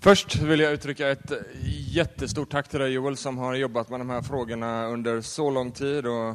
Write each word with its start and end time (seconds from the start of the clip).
Först 0.00 0.36
vill 0.36 0.60
jag 0.60 0.72
uttrycka 0.72 1.08
ett 1.08 1.32
jättestort 1.92 2.50
tack 2.50 2.68
till 2.68 2.80
dig 2.80 2.92
Joel 2.92 3.16
som 3.16 3.38
har 3.38 3.54
jobbat 3.54 3.88
med 3.88 4.00
de 4.00 4.10
här 4.10 4.22
frågorna 4.22 4.86
under 4.86 5.20
så 5.20 5.50
lång 5.50 5.72
tid 5.72 6.06
och 6.06 6.28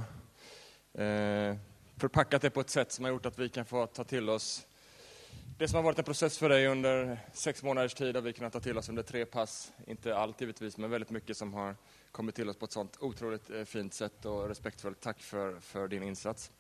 eh, 1.02 1.56
förpackat 1.98 2.42
det 2.42 2.50
på 2.50 2.62
ett 2.62 2.70
sätt 2.70 2.92
som 2.92 3.06
har 3.06 3.12
gjort 3.12 3.26
att 3.26 3.40
vi 3.40 3.50
kan 3.50 3.66
få 3.66 3.88
ta 3.88 4.04
till 4.04 4.30
oss 4.30 4.68
det 5.58 5.68
som 5.68 5.76
har 5.76 5.84
varit 5.84 6.00
en 6.00 6.06
process 6.06 6.38
för 6.38 6.50
dig 6.50 6.68
under 6.68 7.20
sex 7.34 7.64
månaders 7.64 7.94
tid 7.94 8.16
har 8.16 8.22
vi 8.22 8.34
kunnat 8.34 8.54
ta 8.54 8.60
till 8.60 8.78
oss 8.78 8.90
under 8.90 9.04
tre 9.04 9.26
pass. 9.26 9.72
Inte 9.88 10.16
allt 10.16 10.42
givetvis, 10.42 10.78
men 10.78 10.90
väldigt 10.90 11.10
mycket 11.10 11.38
som 11.38 11.54
har 11.54 11.76
kommit 12.12 12.36
till 12.36 12.50
oss 12.50 12.58
på 12.58 12.66
ett 12.66 12.72
sånt 12.72 12.98
otroligt 13.00 13.50
eh, 13.50 13.64
fint 13.64 13.94
sätt 13.94 14.26
och 14.26 14.48
respektfullt. 14.48 15.02
Tack 15.02 15.22
för, 15.22 15.60
för 15.60 15.88
din 15.88 16.04
insats. 16.04 16.52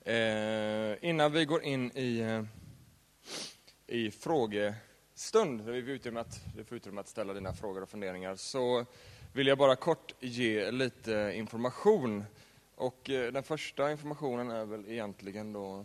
Eh, 0.00 1.08
innan 1.08 1.32
vi 1.32 1.44
går 1.44 1.62
in 1.62 1.92
i, 1.94 2.18
eh, 2.18 2.44
i 3.86 4.06
i 4.06 4.10
stund, 5.18 5.64
där 5.64 5.72
vi 5.72 5.82
får 5.82 5.90
utrymme, 5.90 6.20
att, 6.20 6.40
får 6.68 6.76
utrymme 6.76 7.00
att 7.00 7.08
ställa 7.08 7.32
dina 7.32 7.52
frågor 7.52 7.82
och 7.82 7.88
funderingar, 7.88 8.36
så 8.36 8.86
vill 9.32 9.46
jag 9.46 9.58
bara 9.58 9.76
kort 9.76 10.14
ge 10.20 10.70
lite 10.70 11.32
information. 11.34 12.24
Och 12.74 13.10
eh, 13.10 13.32
den 13.32 13.42
första 13.42 13.90
informationen 13.90 14.50
är 14.50 14.64
väl 14.64 14.84
egentligen 14.88 15.52
då 15.52 15.84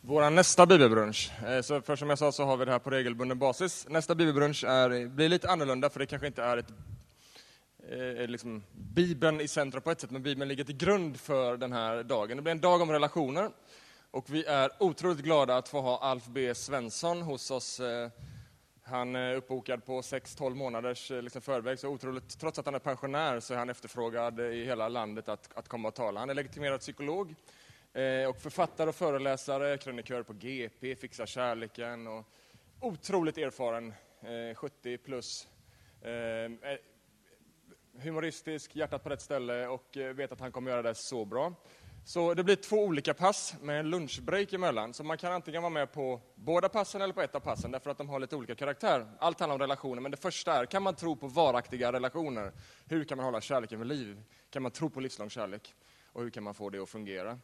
vår 0.00 0.30
nästa 0.30 0.66
bibelbrunch. 0.66 1.30
Eh, 1.46 1.62
så 1.62 1.80
för 1.80 1.96
som 1.96 2.08
jag 2.08 2.18
sa 2.18 2.32
så 2.32 2.44
har 2.44 2.56
vi 2.56 2.64
det 2.64 2.72
här 2.72 2.78
på 2.78 2.90
regelbunden 2.90 3.38
basis. 3.38 3.86
Nästa 3.88 4.14
bibelbrunch 4.14 4.64
är, 4.64 5.08
blir 5.08 5.28
lite 5.28 5.50
annorlunda 5.50 5.90
för 5.90 6.00
det 6.00 6.06
kanske 6.06 6.26
inte 6.26 6.42
är 6.42 6.56
ett 6.56 6.72
eh, 7.88 8.22
är 8.22 8.28
liksom 8.28 8.62
Bibeln 8.72 9.40
i 9.40 9.48
centrum 9.48 9.82
på 9.82 9.90
ett 9.90 10.00
sätt, 10.00 10.10
men 10.10 10.22
Bibeln 10.22 10.48
ligger 10.48 10.64
till 10.64 10.76
grund 10.76 11.20
för 11.20 11.56
den 11.56 11.72
här 11.72 12.02
dagen. 12.02 12.36
Det 12.36 12.42
blir 12.42 12.52
en 12.52 12.60
dag 12.60 12.82
om 12.82 12.90
relationer. 12.90 13.50
Och 14.12 14.30
vi 14.30 14.44
är 14.44 14.70
otroligt 14.78 15.18
glada 15.18 15.56
att 15.56 15.68
få 15.68 15.80
ha 15.80 15.98
Alf 15.98 16.26
B 16.26 16.54
Svensson 16.54 17.22
hos 17.22 17.50
oss. 17.50 17.80
Eh, 17.80 18.08
han 18.82 19.16
är 19.16 19.34
uppbokad 19.34 19.84
på 19.84 20.00
6-12 20.00 20.54
månaders 20.54 21.10
eh, 21.10 21.22
liksom 21.22 21.42
förväg, 21.42 21.78
så 21.78 21.88
otroligt, 21.88 22.38
trots 22.38 22.58
att 22.58 22.66
han 22.66 22.74
är 22.74 22.78
pensionär 22.78 23.40
så 23.40 23.54
är 23.54 23.58
han 23.58 23.70
efterfrågad 23.70 24.40
i 24.40 24.64
hela 24.64 24.88
landet 24.88 25.28
att, 25.28 25.50
att 25.54 25.68
komma 25.68 25.88
och 25.88 25.94
tala. 25.94 26.20
Han 26.20 26.30
är 26.30 26.34
legitimerad 26.34 26.80
psykolog 26.80 27.34
eh, 27.92 28.28
och 28.28 28.36
författare 28.36 28.88
och 28.88 28.94
föreläsare, 28.94 29.78
krönikör 29.78 30.22
på 30.22 30.32
GP, 30.32 30.96
Fixa 30.96 31.26
kärleken 31.26 32.06
och 32.06 32.24
otroligt 32.80 33.38
erfaren, 33.38 33.94
70 34.54 34.98
plus. 34.98 35.48
Humoristisk, 38.02 38.76
hjärtat 38.76 39.02
på 39.04 39.10
rätt 39.10 39.20
ställe 39.20 39.66
och 39.66 39.96
vet 40.14 40.32
att 40.32 40.40
han 40.40 40.52
kommer 40.52 40.70
göra 40.70 40.82
det 40.82 40.94
så 40.94 41.24
bra. 41.24 41.54
Så 42.04 42.34
det 42.34 42.44
blir 42.44 42.56
två 42.56 42.84
olika 42.84 43.14
pass 43.14 43.54
med 43.60 43.80
en 43.80 43.90
lunchbreak 43.90 44.52
emellan. 44.52 44.94
Så 44.94 45.04
man 45.04 45.18
kan 45.18 45.32
antingen 45.32 45.62
vara 45.62 45.70
med 45.70 45.92
på 45.92 46.20
båda 46.34 46.68
passen 46.68 47.00
eller 47.00 47.14
på 47.14 47.22
ett 47.22 47.34
av 47.34 47.40
passen 47.40 47.70
därför 47.70 47.90
att 47.90 47.98
de 47.98 48.08
har 48.08 48.20
lite 48.20 48.36
olika 48.36 48.54
karaktär. 48.54 49.06
Allt 49.18 49.40
handlar 49.40 49.54
om 49.54 49.60
relationer, 49.60 50.02
men 50.02 50.10
det 50.10 50.16
första 50.16 50.52
är, 50.52 50.66
kan 50.66 50.82
man 50.82 50.94
tro 50.94 51.16
på 51.16 51.26
varaktiga 51.26 51.92
relationer? 51.92 52.52
Hur 52.86 53.04
kan 53.04 53.16
man 53.16 53.24
hålla 53.24 53.40
kärleken 53.40 53.78
vid 53.78 53.88
liv? 53.88 54.22
Kan 54.50 54.62
man 54.62 54.72
tro 54.72 54.90
på 54.90 55.00
livslång 55.00 55.30
kärlek? 55.30 55.74
Och 56.12 56.22
hur 56.22 56.30
kan 56.30 56.42
man 56.42 56.54
få 56.54 56.70
det 56.70 56.78
att 56.78 56.88
fungera? 56.88 57.38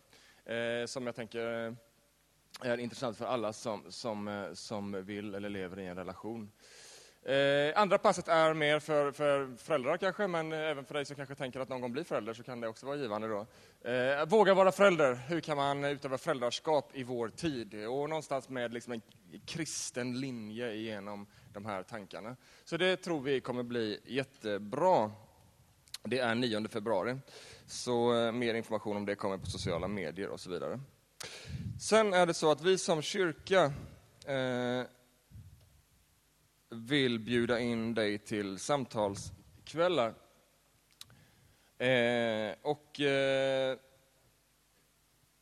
eh, 0.47 0.87
som 0.87 1.07
jag 1.07 1.15
tänker 1.15 1.67
eh, 1.67 2.71
är 2.71 2.79
intressant 2.79 3.17
för 3.17 3.27
alla 3.27 3.53
som, 3.53 3.83
som, 3.89 4.29
eh, 4.29 4.53
som 4.53 5.05
vill 5.05 5.35
eller 5.35 5.49
lever 5.49 5.79
i 5.79 5.87
en 5.87 5.97
relation. 5.97 6.53
Eh, 7.27 7.73
andra 7.81 7.99
passet 7.99 8.29
är 8.29 8.55
mer 8.55 8.81
för, 8.81 9.13
för 9.13 9.57
föräldrar 9.57 9.97
kanske, 9.97 10.27
men 10.27 10.53
eh, 10.53 10.59
även 10.59 10.85
för 10.85 10.95
dig 10.95 11.05
som 11.05 11.17
kanske 11.17 11.35
tänker 11.35 11.61
att 11.61 11.69
någon 11.69 11.81
gång 11.81 11.93
blir 11.93 12.05
förälder 12.05 12.35
så 12.35 12.43
kan 12.43 12.61
det 12.61 12.69
också 12.69 12.87
vara 12.87 12.97
givande 12.97 13.29
då. 13.29 13.47
Eh, 13.91 14.27
våga 14.27 14.55
vara 14.55 14.73
förälder, 14.73 15.15
hur 15.15 15.41
kan 15.41 15.57
man 15.57 15.85
utöva 15.85 16.19
föräldraskap 16.19 16.91
i 16.95 17.03
vår 17.03 17.29
tid? 17.29 17.75
Och 17.75 18.09
någonstans 18.09 18.49
med 18.49 18.75
liksom 18.75 18.93
en 18.93 19.03
kristen 19.47 20.21
linje 20.21 20.73
igenom 20.73 21.27
de 21.53 21.67
här 21.67 21.83
tankarna. 21.83 22.37
Så 22.65 22.77
det 22.77 22.97
tror 22.97 23.21
vi 23.21 23.41
kommer 23.41 23.63
bli 23.63 24.01
jättebra. 24.05 25.11
Det 26.03 26.19
är 26.19 26.35
9 26.35 26.69
februari. 26.69 27.17
Så 27.67 28.27
eh, 28.27 28.33
mer 28.33 28.55
information 28.55 28.97
om 28.97 29.07
det 29.07 29.15
kommer 29.15 29.39
på 29.39 29.47
sociala 29.47 29.89
medier 29.89 30.29
och 30.29 30.41
så 30.41 30.51
vidare. 30.51 30.81
Sen 31.81 32.13
är 32.13 32.27
det 32.27 32.35
så 32.35 32.51
att 32.51 32.61
vi 32.61 32.79
som 32.79 33.03
kyrka 33.03 33.73
eh, 34.27 34.83
vill 36.77 37.19
bjuda 37.19 37.61
in 37.61 37.95
dig 37.95 38.19
till 38.19 38.59
samtalskvällar. 38.59 40.15
Eh, 41.79 42.55
och 42.63 43.01
eh, 43.01 43.79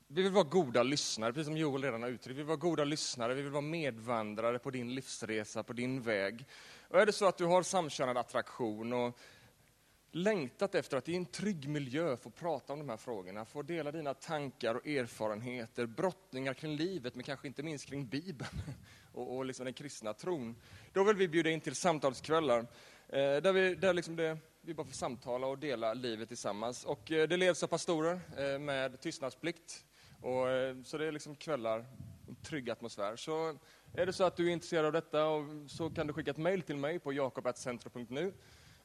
vi 0.09 0.23
vill 0.23 0.33
vara 0.33 0.45
goda 0.45 0.83
lyssnare, 0.83 1.33
precis 1.33 1.47
som 1.47 1.57
Joel 1.57 1.83
redan 1.83 2.03
har 2.03 2.11
uttryckt. 2.11 2.31
Vi 2.31 2.43
vill 2.43 2.47
vara 2.47 2.57
goda 2.57 2.85
lyssnare, 2.85 3.35
vi 3.35 3.43
vill 3.43 3.51
vara 3.51 3.63
medvandrare 3.63 4.59
på 4.59 4.71
din 4.71 4.95
livsresa, 4.95 5.63
på 5.63 5.73
din 5.73 6.03
väg. 6.03 6.47
Och 6.89 7.01
är 7.01 7.07
det 7.07 7.13
så 7.13 7.27
att 7.27 7.39
du 7.39 7.45
har 7.45 7.63
samkönad 7.63 8.19
attraktion 8.19 8.93
och 8.93 9.19
längtat 10.15 10.75
efter 10.75 10.97
att 10.97 11.09
i 11.09 11.17
en 11.17 11.27
trygg 11.27 11.69
miljö 11.69 12.17
få 12.17 12.31
prata 12.31 12.73
om 12.73 12.79
de 12.79 12.89
här 12.89 12.97
frågorna, 12.97 13.45
få 13.45 13.63
dela 13.63 13.93
dina 13.93 14.15
tankar 14.15 14.75
och 14.75 14.87
erfarenheter, 14.87 15.87
brottningar 15.87 16.55
kring 16.55 16.77
livet, 16.77 17.15
men 17.15 17.25
kanske 17.25 17.47
inte 17.47 17.63
minst 17.63 17.87
kring 17.87 18.07
Bibeln 18.07 18.63
och, 19.13 19.37
och 19.37 19.45
liksom 19.45 19.65
den 19.65 19.75
kristna 19.75 20.13
tron. 20.13 20.57
Då 20.93 21.05
vill 21.05 21.17
vi 21.17 21.29
bjuda 21.29 21.51
in 21.51 21.61
till 21.61 21.75
samtalskvällar, 21.75 22.59
eh, 22.59 22.67
där, 23.17 23.53
vi, 23.53 23.75
där 23.75 23.95
liksom 23.95 24.17
det, 24.17 24.39
vi 24.61 24.75
bara 24.75 24.87
får 24.87 24.95
samtala 24.95 25.47
och 25.47 25.59
dela 25.59 25.95
livet 25.95 26.29
tillsammans. 26.29 26.85
Och 26.85 27.13
eh, 27.13 27.29
det 27.29 27.37
leds 27.37 27.63
av 27.63 27.67
pastorer 27.67 28.21
eh, 28.37 28.59
med 28.59 29.01
tystnadsplikt. 29.01 29.85
Och, 30.21 30.49
eh, 30.49 30.77
så 30.85 30.99
det 30.99 31.07
är 31.07 31.13
liksom 31.13 31.37
kvällar, 31.37 31.85
en 32.29 32.37
trygg 32.37 32.71
atmosfär. 32.71 33.17
Så 33.17 33.59
är 33.95 34.07
det 34.07 34.13
så 34.13 34.25
att 34.25 34.37
du 34.37 34.49
är 34.49 34.53
intresserad 34.53 34.85
av 34.85 34.93
detta 34.93 35.27
och, 35.27 35.71
så 35.71 35.91
kan 35.91 36.07
du 36.07 36.13
skicka 36.13 36.31
ett 36.31 36.37
mejl 36.37 36.63
till 36.63 36.77
mig 36.77 36.99
på 36.99 37.13
jakob.centro.nu 37.13 38.33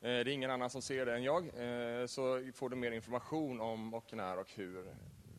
Eh, 0.01 0.07
det 0.07 0.11
är 0.19 0.27
ingen 0.27 0.51
annan 0.51 0.69
som 0.69 0.81
ser 0.81 1.05
det 1.05 1.15
än 1.15 1.23
jag, 1.23 1.45
eh, 1.45 2.05
så 2.05 2.51
får 2.53 2.69
du 2.69 2.75
mer 2.75 2.91
information 2.91 3.61
om 3.61 3.93
och 3.93 4.13
när 4.13 4.39
och 4.39 4.51
hur 4.55 4.85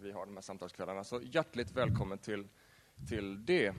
vi 0.00 0.12
har 0.12 0.26
de 0.26 0.36
här 0.36 0.42
samtalskvällarna. 0.42 1.04
Så 1.04 1.20
hjärtligt 1.22 1.70
välkommen 1.70 2.18
till, 2.18 2.48
till 3.08 3.46
det. 3.46 3.74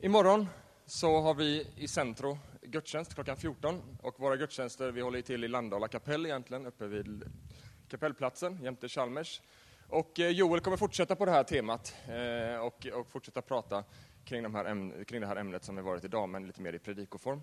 Imorgon 0.00 0.46
så 0.86 1.20
har 1.20 1.34
vi 1.34 1.66
i 1.76 1.88
Centro 1.88 2.38
gudstjänst 2.62 3.14
klockan 3.14 3.36
14 3.36 3.82
och 4.02 4.20
våra 4.20 4.36
gudstjänster, 4.36 4.92
vi 4.92 5.00
håller 5.00 5.22
till 5.22 5.44
i 5.44 5.48
Landala 5.48 5.88
kapell 5.88 6.26
egentligen, 6.26 6.66
uppe 6.66 6.86
vid 6.86 7.24
kapellplatsen 7.88 8.62
jämte 8.62 8.88
Chalmers. 8.88 9.42
Och 9.88 10.20
eh, 10.20 10.30
Joel 10.30 10.60
kommer 10.60 10.76
fortsätta 10.76 11.16
på 11.16 11.24
det 11.24 11.32
här 11.32 11.44
temat 11.44 11.94
och, 12.62 12.86
och 12.86 13.08
fortsätta 13.10 13.42
prata 13.42 13.84
kring, 14.24 14.42
de 14.42 14.54
här 14.54 15.04
kring 15.04 15.20
det 15.20 15.26
här 15.26 15.36
ämnet 15.36 15.64
som 15.64 15.76
vi 15.76 15.82
varit 15.82 16.04
idag, 16.04 16.28
men 16.28 16.46
lite 16.46 16.62
mer 16.62 16.72
i 16.72 16.78
predikoform. 16.78 17.42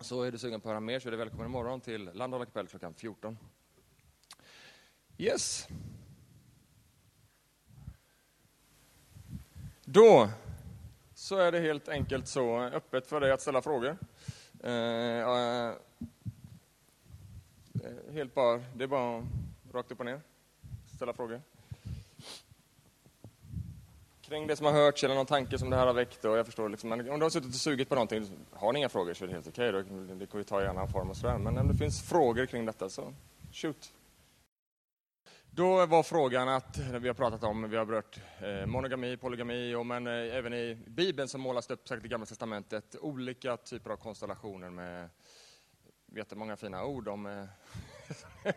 Så 0.00 0.22
är 0.22 0.32
du 0.32 0.38
sugen 0.38 0.60
på 0.60 0.68
att 0.68 0.72
höra 0.72 0.80
mer 0.80 1.00
så 1.00 1.08
är 1.08 1.10
du 1.10 1.16
välkommen 1.16 1.46
imorgon 1.46 1.80
till 1.80 2.10
Landala 2.14 2.44
kapell 2.44 2.66
klockan 2.66 2.94
14. 2.94 3.38
Yes. 5.18 5.68
Då 9.84 10.28
så 11.14 11.36
är 11.36 11.52
det 11.52 11.60
helt 11.60 11.88
enkelt 11.88 12.28
så 12.28 12.60
öppet 12.60 13.06
för 13.06 13.20
dig 13.20 13.32
att 13.32 13.40
ställa 13.40 13.62
frågor. 13.62 13.96
Eh, 14.64 14.72
eh, 14.72 15.74
helt 18.12 18.34
bara, 18.34 18.62
det 18.74 18.84
är 18.84 18.88
bara 18.88 19.26
rakt 19.72 19.92
upp 19.92 20.00
och 20.00 20.06
ner 20.06 20.20
ställa 20.94 21.12
frågor 21.12 21.42
kring 24.30 24.46
det 24.46 24.56
som 24.56 24.66
har 24.66 24.72
hörts 24.72 25.04
eller 25.04 25.14
någon 25.14 25.26
tanke 25.26 25.58
som 25.58 25.70
det 25.70 25.76
här 25.76 25.86
har 25.86 25.94
väckt. 25.94 26.24
Och 26.24 26.38
jag 26.38 26.46
förstår 26.46 26.68
liksom, 26.68 26.92
om 26.92 26.98
du 26.98 27.24
har 27.24 27.30
suttit 27.30 27.48
och 27.48 27.54
sugit 27.54 27.88
på 27.88 27.94
någonting, 27.94 28.46
har 28.50 28.72
ni 28.72 28.78
inga 28.78 28.88
frågor 28.88 29.14
så 29.14 29.24
är 29.24 29.28
det 29.28 29.34
helt 29.34 29.48
okej. 29.48 29.68
Okay, 29.68 29.82
det 30.18 30.26
kan 30.26 30.38
vi 30.38 30.44
ta 30.44 30.62
i 30.62 30.66
annan 30.66 30.88
form 30.88 31.10
och 31.10 31.16
sådär. 31.16 31.38
Men 31.38 31.58
om 31.58 31.68
det 31.68 31.74
finns 31.74 32.02
frågor 32.02 32.46
kring 32.46 32.66
detta 32.66 32.88
så 32.88 33.14
shoot. 33.52 33.92
Då 35.50 35.86
var 35.86 36.02
frågan 36.02 36.48
att, 36.48 36.78
vi 36.78 37.08
har 37.08 37.14
pratat 37.14 37.44
om, 37.44 37.70
vi 37.70 37.76
har 37.76 37.84
berört 37.84 38.20
eh, 38.40 38.66
monogami, 38.66 39.16
polygami, 39.16 39.74
och 39.74 39.86
men 39.86 40.06
eh, 40.06 40.36
även 40.36 40.54
i 40.54 40.74
Bibeln 40.86 41.28
så 41.28 41.38
målas 41.38 41.66
det 41.66 41.74
upp, 41.74 41.88
säkert 41.88 42.04
i 42.04 42.08
Gamla 42.08 42.26
Testamentet, 42.26 42.96
olika 43.00 43.56
typer 43.56 43.90
av 43.90 43.96
konstellationer 43.96 44.70
med 44.70 45.08
jättemånga 46.16 46.56
fina 46.56 46.84
ord 46.84 47.08
om 47.08 47.26
eh, 47.26 47.44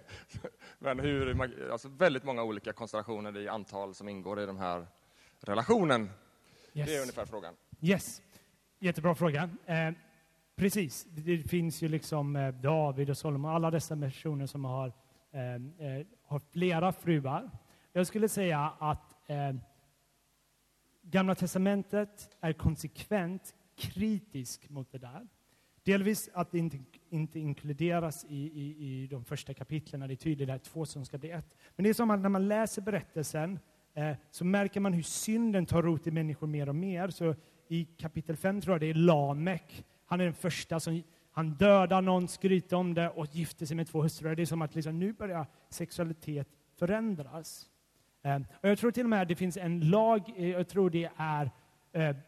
men 0.79 0.99
hur, 0.99 1.71
alltså 1.71 1.87
väldigt 1.87 2.23
många 2.23 2.43
olika 2.43 2.73
konstellationer 2.73 3.37
i 3.37 3.47
antal 3.47 3.95
som 3.95 4.09
ingår 4.09 4.39
i 4.39 4.45
de 4.45 4.57
här 4.57 4.87
relationen? 5.43 6.09
Yes. 6.73 6.87
Det 6.87 6.95
är 6.95 7.01
ungefär 7.01 7.25
frågan. 7.25 7.53
Yes, 7.81 8.21
jättebra 8.79 9.15
fråga. 9.15 9.49
Eh, 9.65 9.91
precis, 10.55 11.07
det 11.09 11.37
finns 11.37 11.81
ju 11.81 11.87
liksom 11.87 12.35
eh, 12.35 12.53
David 12.53 13.09
och 13.09 13.17
Solomon, 13.17 13.55
alla 13.55 13.71
dessa 13.71 13.95
personer 13.95 14.45
som 14.45 14.65
har, 14.65 14.93
eh, 15.31 15.53
eh 15.87 16.05
har 16.23 16.39
flera 16.51 16.93
fruar. 16.93 17.51
Jag 17.93 18.07
skulle 18.07 18.29
säga 18.29 18.73
att 18.79 19.29
eh, 19.29 19.53
Gamla 21.05 21.35
testamentet 21.35 22.29
är 22.39 22.53
konsekvent 22.53 23.55
kritisk 23.75 24.69
mot 24.69 24.91
det 24.91 24.97
där. 24.97 25.27
Delvis 25.83 26.29
att 26.33 26.51
det 26.51 26.57
inte, 26.57 26.77
inte 27.09 27.39
inkluderas 27.39 28.25
i, 28.25 28.35
i, 28.35 29.03
i 29.03 29.07
de 29.07 29.25
första 29.25 29.53
kapitlen, 29.53 29.99
det 29.99 30.13
är 30.13 30.15
tydligt 30.15 30.49
att 30.49 30.63
två 30.63 30.85
som 30.85 31.05
ska 31.05 31.17
bli 31.17 31.31
ett. 31.31 31.55
Men 31.75 31.83
det 31.83 31.89
är 31.89 31.93
som 31.93 32.11
att 32.11 32.19
när 32.19 32.29
man 32.29 32.47
läser 32.47 32.81
berättelsen 32.81 33.59
Eh, 33.93 34.15
så 34.31 34.45
märker 34.45 34.79
man 34.79 34.93
hur 34.93 35.03
synden 35.03 35.65
tar 35.65 35.81
rot 35.81 36.07
i 36.07 36.11
människor 36.11 36.47
mer 36.47 36.69
och 36.69 36.75
mer. 36.75 37.07
Så 37.09 37.35
i 37.67 37.85
kapitel 37.85 38.35
5 38.37 38.61
tror 38.61 38.73
jag 38.73 38.81
det 38.81 38.89
är 38.89 38.93
Lamek. 38.93 39.85
Han 40.05 40.19
är 40.21 40.25
den 40.25 40.33
första 40.33 40.79
som 40.79 41.03
han 41.31 41.53
dödar 41.53 42.01
någon, 42.01 42.27
skryter 42.27 42.77
om 42.77 42.93
det 42.93 43.09
och 43.09 43.25
gifter 43.35 43.65
sig 43.65 43.75
med 43.75 43.87
två 43.87 44.01
hustrur. 44.01 44.35
Det 44.35 44.41
är 44.41 44.45
som 44.45 44.61
att 44.61 44.75
liksom, 44.75 44.99
nu 44.99 45.13
börjar 45.13 45.47
sexualitet 45.69 46.47
förändras. 46.79 47.65
Eh, 48.23 48.35
och 48.61 48.69
jag 48.69 48.77
tror 48.77 48.91
till 48.91 49.03
och 49.03 49.09
med 49.09 49.21
att 49.21 49.27
det 49.27 49.35
finns 49.35 49.57
en 49.57 49.89
lag, 49.89 50.21
eh, 50.35 50.49
jag 50.49 50.67
tror 50.67 50.89
det 50.89 51.09
är 51.17 51.51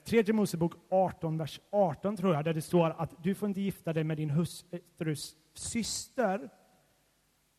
tredje 0.04 0.34
Mosebok 0.34 0.74
18, 0.90 1.38
vers 1.38 1.60
18, 1.72 2.18
tror 2.18 2.36
jag, 2.36 2.46
där 2.46 2.54
det 2.54 2.62
står 2.62 2.96
att 2.98 3.24
du 3.24 3.36
får 3.36 3.48
inte 3.48 3.62
gifta 3.62 3.94
dig 3.94 4.04
med 4.04 4.18
din 4.18 4.30
hustrus 4.30 5.36
syster. 5.54 6.50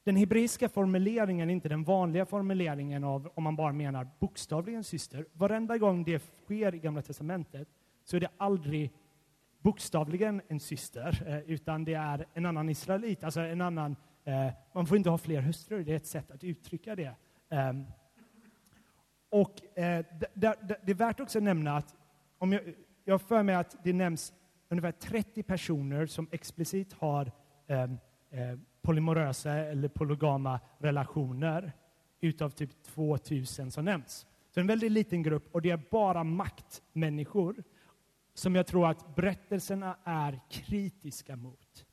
Den 0.07 0.17
hebreiska 0.17 0.69
formuleringen 0.69 1.51
är 1.51 1.53
inte 1.53 1.69
den 1.69 1.85
vanliga 1.85 2.27
formuleringen 2.27 3.05
av 3.05 3.33
om 3.35 3.43
man 3.45 3.57
bara 3.57 3.73
menar 3.73 4.09
bokstavligen 4.19 4.85
syster. 4.85 5.27
Varenda 5.33 5.79
gång 5.79 6.05
det 6.05 6.23
sker 6.45 6.75
i 6.75 6.79
Gamla 6.79 7.03
testamentet 7.03 7.69
så 8.05 8.17
är 8.17 8.21
det 8.21 8.29
aldrig 8.37 8.93
bokstavligen 9.59 10.43
en 10.49 10.61
syster, 10.61 11.25
eh, 11.27 11.39
utan 11.39 11.85
det 11.85 11.95
är 11.95 12.27
en 12.35 12.47
annan 12.47 12.69
israelit, 12.69 13.25
alltså 13.25 13.41
en 13.41 13.61
annan... 13.61 13.97
Eh, 14.25 14.49
man 14.73 14.87
får 14.87 14.97
inte 14.97 15.11
ha 15.11 15.19
fler 15.19 15.41
hustrur, 15.41 15.85
det 15.85 15.93
är 15.93 15.97
ett 15.97 16.07
sätt 16.07 16.31
att 16.31 16.45
uttrycka 16.45 16.97
det. 16.97 17.15
Ehm, 17.49 17.85
och 19.31 19.79
eh, 19.79 20.05
det, 20.35 20.91
är 20.91 20.95
värt 20.95 21.21
också 21.21 21.39
att 21.39 21.45
nämna 21.45 21.77
att 21.77 21.95
om 22.39 22.53
jag, 22.53 22.63
jag 23.05 23.23
för 23.23 23.43
mig 23.43 23.55
att 23.55 23.77
det 23.85 23.93
nämns 23.93 24.33
ungefär 24.69 24.93
30 24.93 25.43
personer 25.43 26.07
som 26.07 26.29
explicit 26.33 26.93
har 26.93 27.33
ehm, 27.67 27.99
polymorösa 28.87 29.53
eller 29.53 29.89
polygama 29.89 30.61
relationer 30.79 31.73
utav 32.21 32.51
typ 32.51 32.83
2000 32.83 33.71
som 33.71 33.85
nämns. 33.85 34.27
Så 34.51 34.61
en 34.61 34.67
väldigt 34.67 34.93
liten 34.93 35.23
grupp 35.23 35.49
och 35.53 35.63
det 35.63 35.71
är 35.71 35.81
bara 35.91 36.25
maktmänniskor 36.25 37.63
som 38.35 38.55
jag 38.55 38.67
tror 38.67 38.91
att 38.91 39.17
berättelserna 39.17 39.97
är 40.05 40.41
kritiska 40.51 41.37
mot. 41.37 41.87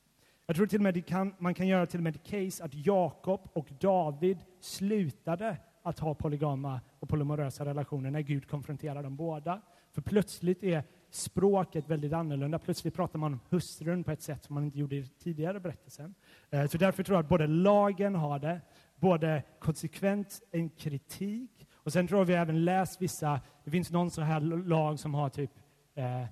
Jag 0.46 0.56
tror 0.56 0.66
till 0.66 0.78
och 0.78 0.82
med 0.82 1.06
kan, 1.06 1.34
man 1.38 1.54
kan 1.54 1.66
göra 1.66 1.86
till 1.86 2.00
och 2.00 2.04
med 2.04 2.16
ett 2.16 2.26
case 2.26 2.64
att 2.64 2.74
Jakob 2.74 3.40
och 3.52 3.68
David 3.80 4.38
slutade 4.60 5.56
att 5.82 5.98
ha 5.98 6.14
polygama 6.14 6.80
och 7.00 7.08
polymorösa 7.08 7.64
relationer 7.64 8.10
när 8.10 8.20
Gud 8.20 8.48
konfronterar 8.48 9.02
dem 9.02 9.16
båda. 9.16 9.60
För 9.92 10.02
plötsligt 10.02 10.62
är 10.62 10.84
språket 11.14 11.88
väldigt 11.88 12.12
annorlunda. 12.12 12.58
Plötsligt 12.58 12.94
pratar 12.94 13.18
man 13.18 13.32
om 13.32 13.40
hustrun 13.50 14.04
på 14.04 14.10
ett 14.10 14.22
sätt 14.22 14.44
som 14.44 14.54
man 14.54 14.64
inte 14.64 14.78
gjorde 14.78 14.96
i 14.96 15.06
tidigare 15.06 15.60
berättelsen. 15.60 16.14
Eh, 16.50 16.66
så 16.66 16.78
därför 16.78 17.02
tror 17.02 17.16
jag 17.16 17.22
att 17.22 17.28
både 17.28 17.46
lagen 17.46 18.14
har 18.14 18.38
det, 18.38 18.60
både 18.96 19.42
konsekvent 19.58 20.42
en 20.50 20.68
kritik, 20.70 21.66
och 21.74 21.92
sen 21.92 22.06
tror 22.06 22.20
jag 22.20 22.26
vi 22.26 22.34
även 22.34 22.64
läst 22.64 23.02
vissa, 23.02 23.40
det 23.64 23.70
finns 23.70 23.90
någon 23.90 24.10
sån 24.10 24.24
här 24.24 24.40
lag 24.40 24.98
som 24.98 25.14
har 25.14 25.28
typ 25.28 25.50
eh, 25.94 26.24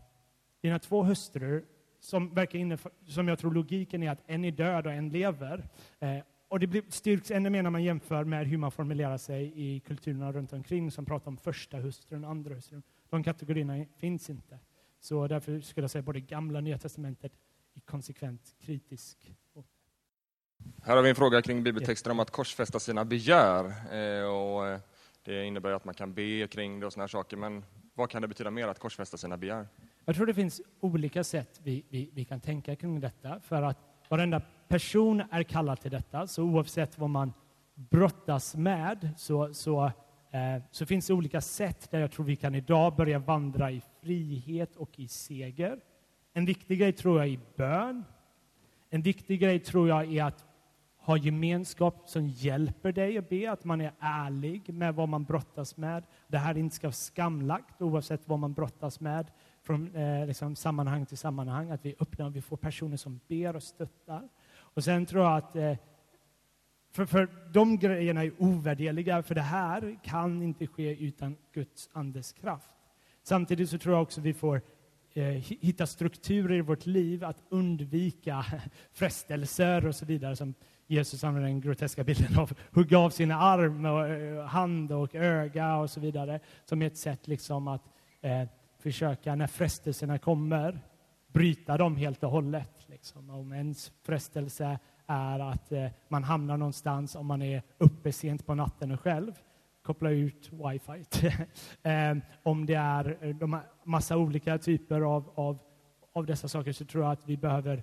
dina 0.62 0.78
två 0.78 1.02
hustrur, 1.02 1.64
som 2.00 2.34
verkar 2.34 2.58
innefatta, 2.58 2.96
som 3.06 3.28
jag 3.28 3.38
tror 3.38 3.54
logiken 3.54 4.02
är 4.02 4.10
att 4.10 4.22
en 4.26 4.44
är 4.44 4.50
död 4.50 4.86
och 4.86 4.92
en 4.92 5.08
lever. 5.08 5.68
Eh, 5.98 6.18
och 6.48 6.60
det 6.60 6.66
blir, 6.66 6.82
styrks 6.88 7.30
ännu 7.30 7.50
mer 7.50 7.62
när 7.62 7.70
man 7.70 7.82
jämför 7.82 8.24
med 8.24 8.46
hur 8.46 8.58
man 8.58 8.70
formulerar 8.70 9.16
sig 9.16 9.52
i 9.54 9.80
kulturerna 9.80 10.32
runt 10.32 10.52
omkring 10.52 10.90
som 10.90 11.04
pratar 11.04 11.28
om 11.28 11.36
första 11.36 11.76
hustrun 11.76 12.24
och 12.24 12.30
andra 12.30 12.54
hustrun. 12.54 12.82
De 13.10 13.24
kategorierna 13.24 13.84
finns 13.98 14.30
inte. 14.30 14.58
Så 15.02 15.26
därför 15.26 15.60
skulle 15.60 15.84
jag 15.84 15.90
säga 15.90 16.02
både 16.02 16.20
gamla 16.20 16.58
och 16.58 16.64
nya 16.64 16.78
testamentet 16.78 17.32
är 17.74 17.80
konsekvent 17.80 18.54
kritisk. 18.60 19.32
Här 20.82 20.96
har 20.96 21.02
vi 21.02 21.08
en 21.08 21.14
fråga 21.14 21.42
kring 21.42 21.62
bibeltexter 21.62 22.10
om 22.10 22.20
att 22.20 22.30
korsfästa 22.30 22.80
sina 22.80 23.04
begär. 23.04 23.64
Eh, 23.94 24.24
och 24.24 24.66
eh, 24.66 24.80
det 25.22 25.44
innebär 25.44 25.70
att 25.70 25.84
man 25.84 25.94
kan 25.94 26.14
be 26.14 26.48
kring 26.48 26.80
det 26.80 26.86
och 26.86 26.92
såna 26.92 27.08
saker. 27.08 27.36
Men 27.36 27.64
vad 27.94 28.10
kan 28.10 28.22
det 28.22 28.28
betyda 28.28 28.50
mer 28.50 28.68
att 28.68 28.78
korsfästa 28.78 29.16
sina 29.16 29.36
begär? 29.36 29.68
Jag 30.04 30.16
tror 30.16 30.26
det 30.26 30.34
finns 30.34 30.60
olika 30.80 31.24
sätt 31.24 31.60
vi, 31.62 31.84
vi, 31.88 32.10
vi 32.12 32.24
kan 32.24 32.40
tänka 32.40 32.76
kring 32.76 33.00
detta. 33.00 33.40
För 33.40 33.62
att 33.62 33.78
varenda 34.08 34.42
person 34.68 35.22
är 35.30 35.42
kallad 35.42 35.80
till 35.80 35.90
detta, 35.90 36.26
så 36.26 36.42
oavsett 36.42 36.98
vad 36.98 37.10
man 37.10 37.32
brottas 37.74 38.56
med 38.56 39.10
så, 39.16 39.54
så, 39.54 39.92
Eh, 40.32 40.62
så 40.70 40.86
finns 40.86 41.06
det 41.06 41.14
olika 41.14 41.40
sätt 41.40 41.90
där 41.90 42.00
jag 42.00 42.10
tror 42.10 42.26
vi 42.26 42.36
kan 42.36 42.54
idag 42.54 42.96
börja 42.96 43.18
vandra 43.18 43.70
i 43.70 43.82
frihet 44.02 44.76
och 44.76 44.98
i 44.98 45.08
seger. 45.08 45.80
En 46.32 46.44
viktig 46.44 46.78
grej 46.78 46.92
tror 46.92 47.18
jag 47.18 47.32
är 47.32 47.40
bön. 47.56 48.04
En 48.90 49.02
viktig 49.02 49.40
grej 49.40 49.58
tror 49.58 49.88
jag 49.88 50.14
är 50.14 50.24
att 50.24 50.44
ha 50.98 51.16
gemenskap 51.16 52.02
som 52.08 52.28
hjälper 52.28 52.92
dig 52.92 53.18
att 53.18 53.28
be, 53.28 53.52
att 53.52 53.64
man 53.64 53.80
är 53.80 53.92
ärlig 54.00 54.74
med 54.74 54.94
vad 54.94 55.08
man 55.08 55.24
brottas 55.24 55.76
med. 55.76 56.04
Det 56.28 56.38
här 56.38 56.58
inte 56.58 56.76
ska 56.76 56.86
vara 56.86 56.92
skamlagt 56.92 57.82
oavsett 57.82 58.28
vad 58.28 58.38
man 58.38 58.52
brottas 58.52 59.00
med 59.00 59.30
från 59.62 59.96
eh, 59.96 60.26
liksom 60.26 60.56
sammanhang 60.56 61.06
till 61.06 61.18
sammanhang, 61.18 61.70
att 61.70 61.84
vi 61.84 61.94
öppnar 62.00 62.26
och 62.26 62.36
vi 62.36 62.42
får 62.42 62.56
personer 62.56 62.96
som 62.96 63.20
ber 63.28 63.56
och 63.56 63.62
stöttar. 63.62 64.28
Och 64.54 64.84
sen 64.84 65.06
tror 65.06 65.24
jag 65.24 65.36
att 65.36 65.56
eh, 65.56 65.76
för, 66.92 67.06
för 67.06 67.28
de 67.52 67.78
grejerna 67.78 68.24
är 68.24 68.32
ovärderliga, 68.38 69.22
för 69.22 69.34
det 69.34 69.40
här 69.40 69.98
kan 70.04 70.42
inte 70.42 70.66
ske 70.66 71.04
utan 71.04 71.36
Guds 71.52 71.90
andes 71.92 72.32
kraft. 72.32 72.70
Samtidigt 73.22 73.70
så 73.70 73.78
tror 73.78 73.94
jag 73.94 74.02
också 74.02 74.20
vi 74.20 74.34
får 74.34 74.62
eh, 75.14 75.24
hitta 75.60 75.86
strukturer 75.86 76.56
i 76.56 76.60
vårt 76.60 76.86
liv 76.86 77.24
att 77.24 77.42
undvika 77.48 78.44
frestelser 78.92 79.86
och 79.86 79.94
så 79.94 80.04
vidare 80.04 80.36
som 80.36 80.54
Jesus 80.86 81.24
använder 81.24 81.48
den 81.48 81.60
groteska 81.60 82.04
bilden 82.04 82.38
av 82.38 82.52
hugga 82.70 82.98
av 82.98 83.10
sin 83.10 83.30
arm 83.30 83.84
och 83.84 84.08
eh, 84.08 84.44
hand 84.44 84.92
och 84.92 85.14
öga 85.14 85.76
och 85.76 85.90
så 85.90 86.00
vidare 86.00 86.40
som 86.64 86.82
är 86.82 86.86
ett 86.86 86.98
sätt 86.98 87.28
liksom 87.28 87.68
att 87.68 87.82
eh, 88.20 88.48
försöka, 88.78 89.34
när 89.34 89.46
frestelserna 89.46 90.18
kommer, 90.18 90.80
bryta 91.32 91.76
dem 91.76 91.96
helt 91.96 92.24
och 92.24 92.30
hållet. 92.30 92.86
Liksom. 92.86 93.30
Om 93.30 93.52
ens 93.52 93.92
frestelse 94.02 94.78
är 95.12 95.38
att 95.38 95.72
eh, 95.72 95.86
man 96.08 96.24
hamnar 96.24 96.56
någonstans 96.56 97.16
om 97.16 97.26
man 97.26 97.42
är 97.42 97.62
uppe 97.78 98.12
sent 98.12 98.46
på 98.46 98.54
natten 98.54 98.92
och 98.92 99.00
själv, 99.00 99.32
koppla 99.82 100.10
ut 100.10 100.50
wifi. 100.52 101.26
Ehm, 101.82 102.20
om 102.42 102.66
det 102.66 102.74
är 102.74 103.18
eh, 103.20 103.36
de 103.36 103.60
massa 103.84 104.16
olika 104.16 104.58
typer 104.58 105.00
av, 105.00 105.30
av, 105.34 105.58
av 106.12 106.26
dessa 106.26 106.48
saker 106.48 106.72
så 106.72 106.84
tror 106.84 107.04
jag 107.04 107.12
att 107.12 107.28
vi 107.28 107.36
behöver 107.36 107.82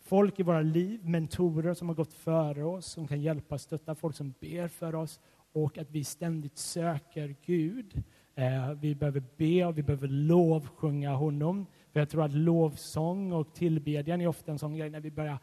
folk 0.00 0.40
i 0.40 0.42
våra 0.42 0.62
liv, 0.62 1.00
mentorer 1.04 1.74
som 1.74 1.88
har 1.88 1.94
gått 1.94 2.12
före 2.12 2.64
oss, 2.64 2.86
som 2.86 3.08
kan 3.08 3.20
hjälpa 3.20 3.54
och 3.54 3.60
stötta, 3.60 3.94
folk 3.94 4.16
som 4.16 4.34
ber 4.40 4.68
för 4.68 4.94
oss 4.94 5.20
och 5.52 5.78
att 5.78 5.90
vi 5.90 6.04
ständigt 6.04 6.58
söker 6.58 7.36
Gud. 7.46 8.02
Eh, 8.34 8.72
vi 8.72 8.94
behöver 8.94 9.22
be 9.36 9.64
och 9.64 9.78
vi 9.78 9.82
behöver 9.82 10.08
lovsjunga 10.08 11.14
honom. 11.14 11.66
För 11.92 12.00
jag 12.00 12.08
tror 12.08 12.24
att 12.24 12.32
lovsång 12.32 13.32
och 13.32 13.54
tillbedjan 13.54 14.20
är 14.20 14.26
ofta 14.26 14.52
en 14.52 14.58
sån 14.58 14.76
grej 14.76 14.90
när 14.90 15.00
vi 15.00 15.10
börjar 15.10 15.38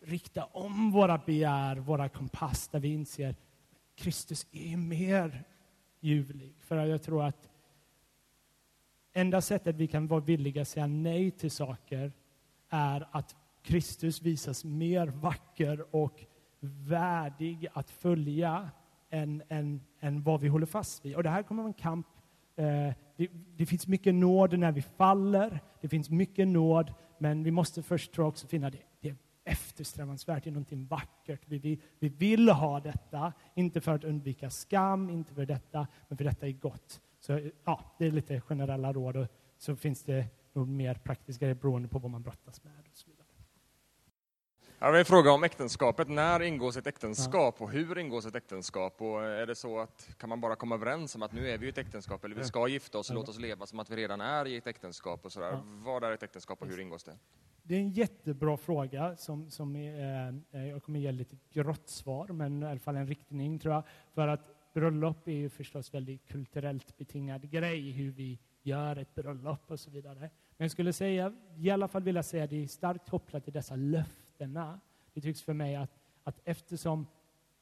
rikta 0.00 0.44
om 0.44 0.90
våra 0.90 1.18
begär, 1.18 1.76
våra 1.76 2.08
kompass, 2.08 2.68
där 2.68 2.80
vi 2.80 2.88
inser 2.88 3.30
att 3.30 3.40
Kristus 3.94 4.46
är 4.52 4.76
mer 4.76 5.44
ljuvlig. 6.00 6.54
För 6.60 6.86
jag 6.86 7.02
tror 7.02 7.24
att 7.24 7.50
enda 9.12 9.40
sättet 9.40 9.76
vi 9.76 9.86
kan 9.86 10.06
vara 10.06 10.20
villiga 10.20 10.62
att 10.62 10.68
säga 10.68 10.86
nej 10.86 11.30
till 11.30 11.50
saker 11.50 12.12
är 12.68 13.08
att 13.10 13.36
Kristus 13.62 14.22
visas 14.22 14.64
mer 14.64 15.06
vacker 15.06 15.94
och 15.94 16.24
värdig 16.60 17.66
att 17.72 17.90
följa 17.90 18.70
än, 19.10 19.42
än, 19.48 19.80
än 20.00 20.22
vad 20.22 20.40
vi 20.40 20.48
håller 20.48 20.66
fast 20.66 21.04
vid. 21.04 21.16
Och 21.16 21.22
det 21.22 21.30
här 21.30 21.42
kommer 21.42 21.62
vara 21.62 21.70
en 21.70 21.74
kamp 21.74 22.06
Eh, 22.58 22.92
det, 23.16 23.28
det, 23.56 23.66
finns 23.66 23.86
mycket 23.86 24.14
nåd 24.14 24.58
när 24.58 24.72
vi 24.72 24.82
faller, 24.82 25.60
det 25.80 25.88
finns 25.88 26.10
mycket 26.10 26.48
nåd, 26.48 26.94
men 27.18 27.42
vi 27.42 27.50
måste 27.50 27.82
först 27.82 28.12
tror 28.12 28.24
jag, 28.24 28.28
också 28.28 28.46
finna 28.46 28.70
det. 28.70 28.82
Eftersträvansvärt, 29.48 30.44
det 30.44 30.50
är 30.50 30.52
någonting 30.52 30.86
vackert. 30.86 31.40
Vi 31.46 31.58
vill, 31.58 31.80
vi 31.98 32.08
vill 32.08 32.48
ha 32.48 32.80
detta, 32.80 33.32
inte 33.54 33.80
för 33.80 33.94
att 33.94 34.04
undvika 34.04 34.50
skam, 34.50 35.10
inte 35.10 35.34
för 35.34 35.46
detta, 35.46 35.86
men 36.08 36.16
för 36.16 36.24
detta 36.24 36.46
är 36.46 36.52
gott. 36.52 37.00
Så 37.20 37.50
ja, 37.64 37.94
det 37.98 38.06
är 38.06 38.10
lite 38.10 38.40
generella 38.40 38.92
råd 38.92 39.16
och 39.16 39.26
så 39.58 39.76
finns 39.76 40.02
det 40.02 40.26
nog 40.52 40.68
mer 40.68 40.94
praktiska 40.94 41.54
beroende 41.54 41.88
på 41.88 41.98
vad 41.98 42.10
man 42.10 42.22
brottas 42.22 42.64
med. 42.64 42.77
Jag 44.80 44.98
en 44.98 45.04
fråga 45.04 45.32
om 45.32 45.44
äktenskapet. 45.44 46.08
När 46.08 46.42
ingås 46.42 46.76
ett 46.76 46.86
äktenskap 46.86 47.62
och 47.62 47.70
hur 47.70 47.98
ingås 47.98 48.26
ett 48.26 48.34
äktenskap? 48.34 49.02
Och 49.02 49.24
är 49.24 49.46
det 49.46 49.54
så 49.54 49.78
att 49.78 50.08
kan 50.18 50.28
man 50.28 50.40
bara 50.40 50.56
komma 50.56 50.74
överens 50.74 51.14
om 51.14 51.22
att 51.22 51.32
nu 51.32 51.50
är 51.50 51.58
vi 51.58 51.66
i 51.66 51.68
ett 51.68 51.78
äktenskap 51.78 52.24
eller 52.24 52.36
vi 52.36 52.44
ska 52.44 52.68
gifta 52.68 52.98
oss 52.98 53.10
och 53.10 53.16
låta 53.16 53.30
oss 53.30 53.38
leva 53.38 53.66
som 53.66 53.78
att 53.78 53.90
vi 53.90 53.96
redan 53.96 54.20
är 54.20 54.46
i 54.46 54.56
ett 54.56 54.66
äktenskap 54.66 55.24
och 55.24 55.32
sådär. 55.32 55.50
Ja. 55.52 55.62
Vad 55.64 56.04
är 56.04 56.12
ett 56.12 56.22
äktenskap 56.22 56.62
och 56.62 56.68
hur 56.68 56.80
ingås 56.80 57.04
det? 57.04 57.12
Det 57.62 57.74
är 57.74 57.78
en 57.78 57.90
jättebra 57.90 58.56
fråga 58.56 59.16
som, 59.16 59.50
som 59.50 59.76
är, 59.76 60.42
eh, 60.50 60.68
jag 60.68 60.82
kommer 60.82 61.00
ge 61.00 61.12
lite 61.12 61.36
grått 61.52 61.88
svar, 61.88 62.26
men 62.28 62.62
i 62.62 62.66
alla 62.66 62.80
fall 62.80 62.96
en 62.96 63.06
riktning 63.06 63.58
tror 63.58 63.74
jag. 63.74 63.82
För 64.14 64.28
att 64.28 64.72
bröllop 64.74 65.28
är 65.28 65.32
ju 65.32 65.48
förstås 65.48 65.94
väldigt 65.94 66.28
kulturellt 66.28 66.98
betingad 66.98 67.50
grej, 67.50 67.90
hur 67.90 68.10
vi 68.10 68.38
gör 68.62 68.96
ett 68.96 69.14
bröllop 69.14 69.70
och 69.70 69.80
så 69.80 69.90
vidare. 69.90 70.20
Men 70.20 70.64
jag 70.64 70.70
skulle 70.70 70.92
säga, 70.92 71.32
i 71.56 71.70
alla 71.70 71.88
fall 71.88 72.02
vilja 72.02 72.22
säga, 72.22 72.46
det 72.46 72.62
är 72.62 72.66
starkt 72.66 73.10
kopplat 73.10 73.44
till 73.44 73.52
dessa 73.52 73.76
löften 73.76 74.27
löftena. 74.38 74.80
Det 75.14 75.20
tycks 75.20 75.42
för 75.42 75.52
mig 75.52 75.76
att, 75.76 75.90
att 76.24 76.40
eftersom 76.44 77.06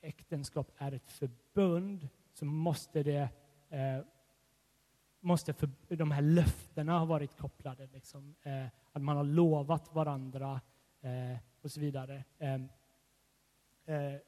äktenskap 0.00 0.71
är 0.78 0.92
ett 0.92 1.11
förbund 1.11 2.09
så 2.33 2.45
måste 2.45 3.02
det 3.02 3.28
eh, 3.71 4.04
måste 5.21 5.52
för, 5.52 5.68
de 5.88 6.11
här 6.11 6.23
löftena 6.23 6.99
ha 6.99 7.04
varit 7.04 7.37
kopplade. 7.37 7.88
Liksom, 7.92 8.35
eh, 8.42 8.66
att 8.92 9.02
man 9.02 9.16
har 9.16 9.25
lovat 9.25 9.95
varandra 9.95 10.61
eh, 11.00 11.38
och 11.62 11.71
så 11.71 11.80
vidare. 11.80 12.25
Ehm, 12.38 12.68
eh, 13.87 14.21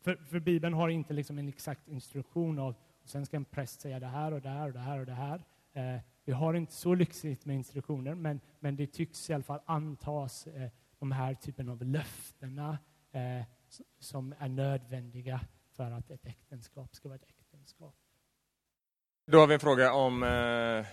för, 0.00 0.16
för 0.16 0.40
Bibeln 0.40 0.74
har 0.74 0.88
inte 0.88 1.14
liksom 1.14 1.38
en 1.38 1.48
exakt 1.48 1.88
instruktion 1.88 2.58
av 2.58 2.74
och 3.02 3.08
sen 3.08 3.26
ska 3.26 3.36
en 3.36 3.44
präst 3.44 3.80
säga 3.80 4.00
det 4.00 4.06
här 4.06 4.32
och 4.32 4.40
det 4.40 4.48
här 4.48 4.66
och 4.66 4.72
det 4.72 4.80
här 4.80 4.98
och 4.98 5.06
det 5.06 5.12
här. 5.12 5.44
Eh, 5.72 6.00
vi 6.24 6.32
har 6.32 6.54
inte 6.54 6.72
så 6.72 6.94
lyxigt 6.94 7.44
med 7.44 7.56
instruktioner, 7.56 8.14
men, 8.14 8.40
men 8.60 8.76
det 8.76 8.86
tycks 8.86 9.30
i 9.30 9.32
alla 9.32 9.42
fall 9.42 9.60
antas 9.66 10.46
eh, 10.46 10.70
de 11.02 11.12
här 11.12 11.34
typen 11.34 11.68
av 11.68 11.84
löftena 11.84 12.78
eh, 13.12 13.44
som 13.98 14.34
är 14.38 14.48
nödvändiga 14.48 15.40
för 15.76 15.90
att 15.90 16.10
ett 16.10 16.26
äktenskap 16.26 16.94
ska 16.96 17.08
vara 17.08 17.16
ett 17.16 17.28
äktenskap. 17.28 17.94
Då 19.26 19.38
har 19.38 19.46
vi 19.46 19.54
en 19.54 19.60
fråga 19.60 19.92
om 19.92 20.22
eh, 20.22 20.86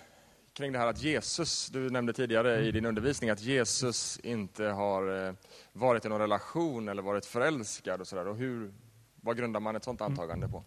kring 0.52 0.72
det 0.72 0.78
här 0.78 0.86
att 0.86 1.02
Jesus, 1.02 1.68
du 1.68 1.90
nämnde 1.90 2.12
tidigare 2.12 2.60
i 2.60 2.70
din 2.70 2.86
undervisning 2.86 3.30
att 3.30 3.42
Jesus 3.42 4.20
inte 4.22 4.64
har 4.64 5.26
eh, 5.28 5.34
varit 5.72 6.04
i 6.04 6.08
någon 6.08 6.20
relation 6.20 6.88
eller 6.88 7.02
varit 7.02 7.26
förälskad 7.26 8.00
och 8.00 8.06
sådär. 8.06 8.28
Och 8.28 8.36
hur, 8.36 8.74
vad 9.14 9.36
grundar 9.36 9.60
man 9.60 9.76
ett 9.76 9.84
sådant 9.84 10.00
antagande 10.00 10.48
på? 10.48 10.64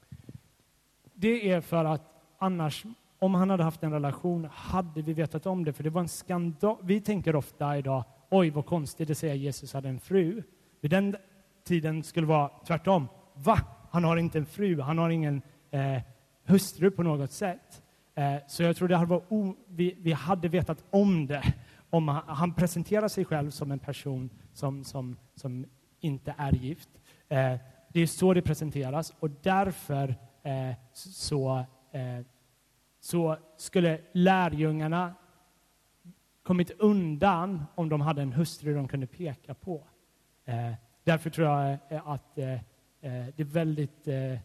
Det 1.13 1.51
är 1.51 1.61
för 1.61 1.85
att 1.85 2.01
annars, 2.37 2.83
om 3.19 3.35
han 3.35 3.49
hade 3.49 3.63
haft 3.63 3.83
en 3.83 3.91
relation, 3.91 4.49
hade 4.51 5.01
vi 5.01 5.13
vetat 5.13 5.45
om 5.45 5.65
det. 5.65 5.73
För 5.73 5.83
det 5.83 5.89
var 5.89 6.01
en 6.01 6.09
skandal. 6.09 6.77
Vi 6.81 7.01
tänker 7.01 7.35
ofta 7.35 7.77
idag, 7.77 8.03
oj 8.33 8.49
vad 8.49 8.65
konstigt 8.65 9.09
att 9.09 9.17
säga 9.17 9.33
att 9.33 9.39
Jesus 9.39 9.73
hade 9.73 9.89
en 9.89 9.99
fru. 9.99 10.43
Vid 10.81 10.91
den 10.91 11.15
tiden 11.63 12.03
skulle 12.03 12.27
det 12.27 12.29
vara 12.29 12.51
tvärtom. 12.67 13.07
Va? 13.33 13.59
Han 13.91 14.03
har 14.03 14.17
inte 14.17 14.37
en 14.37 14.45
fru, 14.45 14.81
han 14.81 14.97
har 14.97 15.09
ingen 15.09 15.41
eh, 15.71 16.01
hustru 16.45 16.91
på 16.91 17.03
något 17.03 17.31
sätt. 17.31 17.83
Eh, 18.15 18.35
så 18.47 18.63
jag 18.63 18.75
tror 18.75 18.87
det 18.87 18.95
hade 18.95 19.09
varit 19.09 19.25
o, 19.29 19.55
vi, 19.67 19.95
vi, 19.99 20.11
hade 20.11 20.47
vetat 20.47 20.83
om 20.89 21.27
det 21.27 21.53
om 21.89 22.07
han, 22.07 22.23
han, 22.27 22.53
presenterar 22.53 23.07
sig 23.07 23.25
själv 23.25 23.49
som 23.49 23.71
en 23.71 23.79
person 23.79 24.29
som, 24.53 24.83
som, 24.83 25.17
som 25.35 25.65
inte 25.99 26.35
är 26.37 26.51
gift. 26.51 26.89
Eh, 27.29 27.55
det 27.93 28.01
är 28.01 28.07
så 28.07 28.33
det 28.33 28.41
presenteras 28.41 29.13
och 29.19 29.29
därför 29.29 30.15
eh, 30.43 30.75
så, 30.93 31.65
eh, 31.91 32.25
så 32.99 33.37
skulle 33.57 34.01
lärjungarna 34.13 35.13
kommit 36.43 36.71
undan 36.71 37.63
om 37.75 37.89
de 37.89 38.01
hade 38.01 38.21
en 38.21 38.33
hustru 38.33 38.73
de 38.73 38.87
kunde 38.87 39.07
peka 39.07 39.53
på. 39.53 39.87
Eh, 40.45 40.73
därför 41.03 41.29
tror 41.29 41.47
jag 41.47 41.77
eh, 41.89 42.07
att 42.07 42.37
eh, 42.37 42.53
eh, 42.53 42.59
det 43.01 43.39
är 43.39 43.43
väldigt 43.43 44.07
eh, 44.07 44.39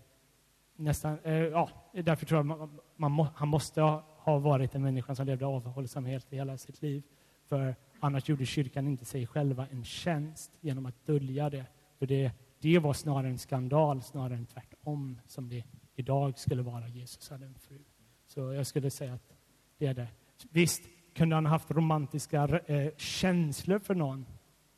nästan, 0.77 1.19
ja, 1.25 1.71
därför 1.93 2.27
tror 2.27 2.39
jag 2.39 2.47
man, 2.47 2.79
man 2.97 3.13
må, 3.13 3.29
han 3.35 3.49
måste 3.49 3.81
ha, 3.81 4.05
ha 4.19 4.39
varit 4.39 4.75
en 4.75 4.83
människa 4.83 5.15
som 5.15 5.27
levde 5.27 5.47
avhållsamhet 5.47 6.33
i 6.33 6.37
hela 6.37 6.57
sitt 6.57 6.83
liv. 6.83 7.03
För 7.47 7.75
annars 8.01 8.29
gjorde 8.29 8.47
kyrkan 8.47 8.87
inte 8.87 9.05
sig 9.05 9.27
själva 9.27 9.67
en 9.71 9.85
tjänst 9.85 10.51
genom 10.61 10.87
att 10.87 11.07
dölja 11.07 11.51
det. 11.51 11.67
För 11.99 12.07
det, 12.07 12.33
det 12.61 12.79
var 12.79 12.93
snarare 12.93 13.29
en 13.29 13.39
skandal, 13.39 14.03
snarare 14.03 14.35
än 14.35 14.47
tvärtom, 14.47 15.21
som 15.27 15.49
det 15.49 15.65
idag 15.95 16.39
skulle 16.39 16.63
vara 16.63 16.89
Jesus 16.89 17.31
hade 17.31 17.47
en 17.47 17.55
fru. 17.55 17.79
Så 18.27 18.53
jag 18.53 18.67
skulle 18.67 18.91
säga 18.91 19.15
att 19.15 19.33
det 19.79 19.87
är 19.87 19.95
det. 19.95 20.09
Visst 20.51 20.83
kunde 21.19 21.35
han 21.35 21.47
ha 21.47 21.51
haft 21.51 21.71
romantiska 21.71 22.61
eh, 22.67 22.93
känslor 22.97 23.79
för 23.79 23.95
någon. 23.95 24.27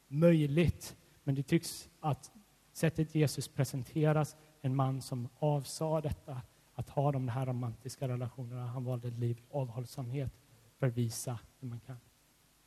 Möjligt. 0.08 0.96
Men 1.24 1.34
det 1.34 1.42
tycks 1.42 1.88
att 2.00 2.30
sättet 2.72 3.14
Jesus 3.14 3.48
presenteras, 3.48 4.36
en 4.60 4.76
man 4.76 5.02
som 5.02 5.28
avsade 5.38 6.08
detta, 6.08 6.42
att 6.74 6.88
ha 6.88 7.12
de 7.12 7.28
här 7.28 7.46
romantiska 7.46 8.08
relationerna, 8.08 8.66
han 8.66 8.84
valde 8.84 9.08
ett 9.08 9.18
liv 9.18 9.38
i 9.38 9.42
avhållsamhet 9.50 10.32
för 10.78 10.86
att 10.86 10.96
visa 10.96 11.38
hur 11.60 11.68
man 11.68 11.80
kan 11.80 11.96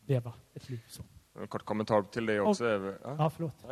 leva 0.06 0.34
ett 0.54 0.70
liv 0.70 0.84
så. 0.88 1.04
En 1.40 1.48
kort 1.48 1.66
kommentar 1.66 2.02
till 2.02 2.26
det 2.26 2.40
också. 2.40 2.66
Och, 2.66 2.96
ja, 3.04 3.30
förlåt. 3.30 3.66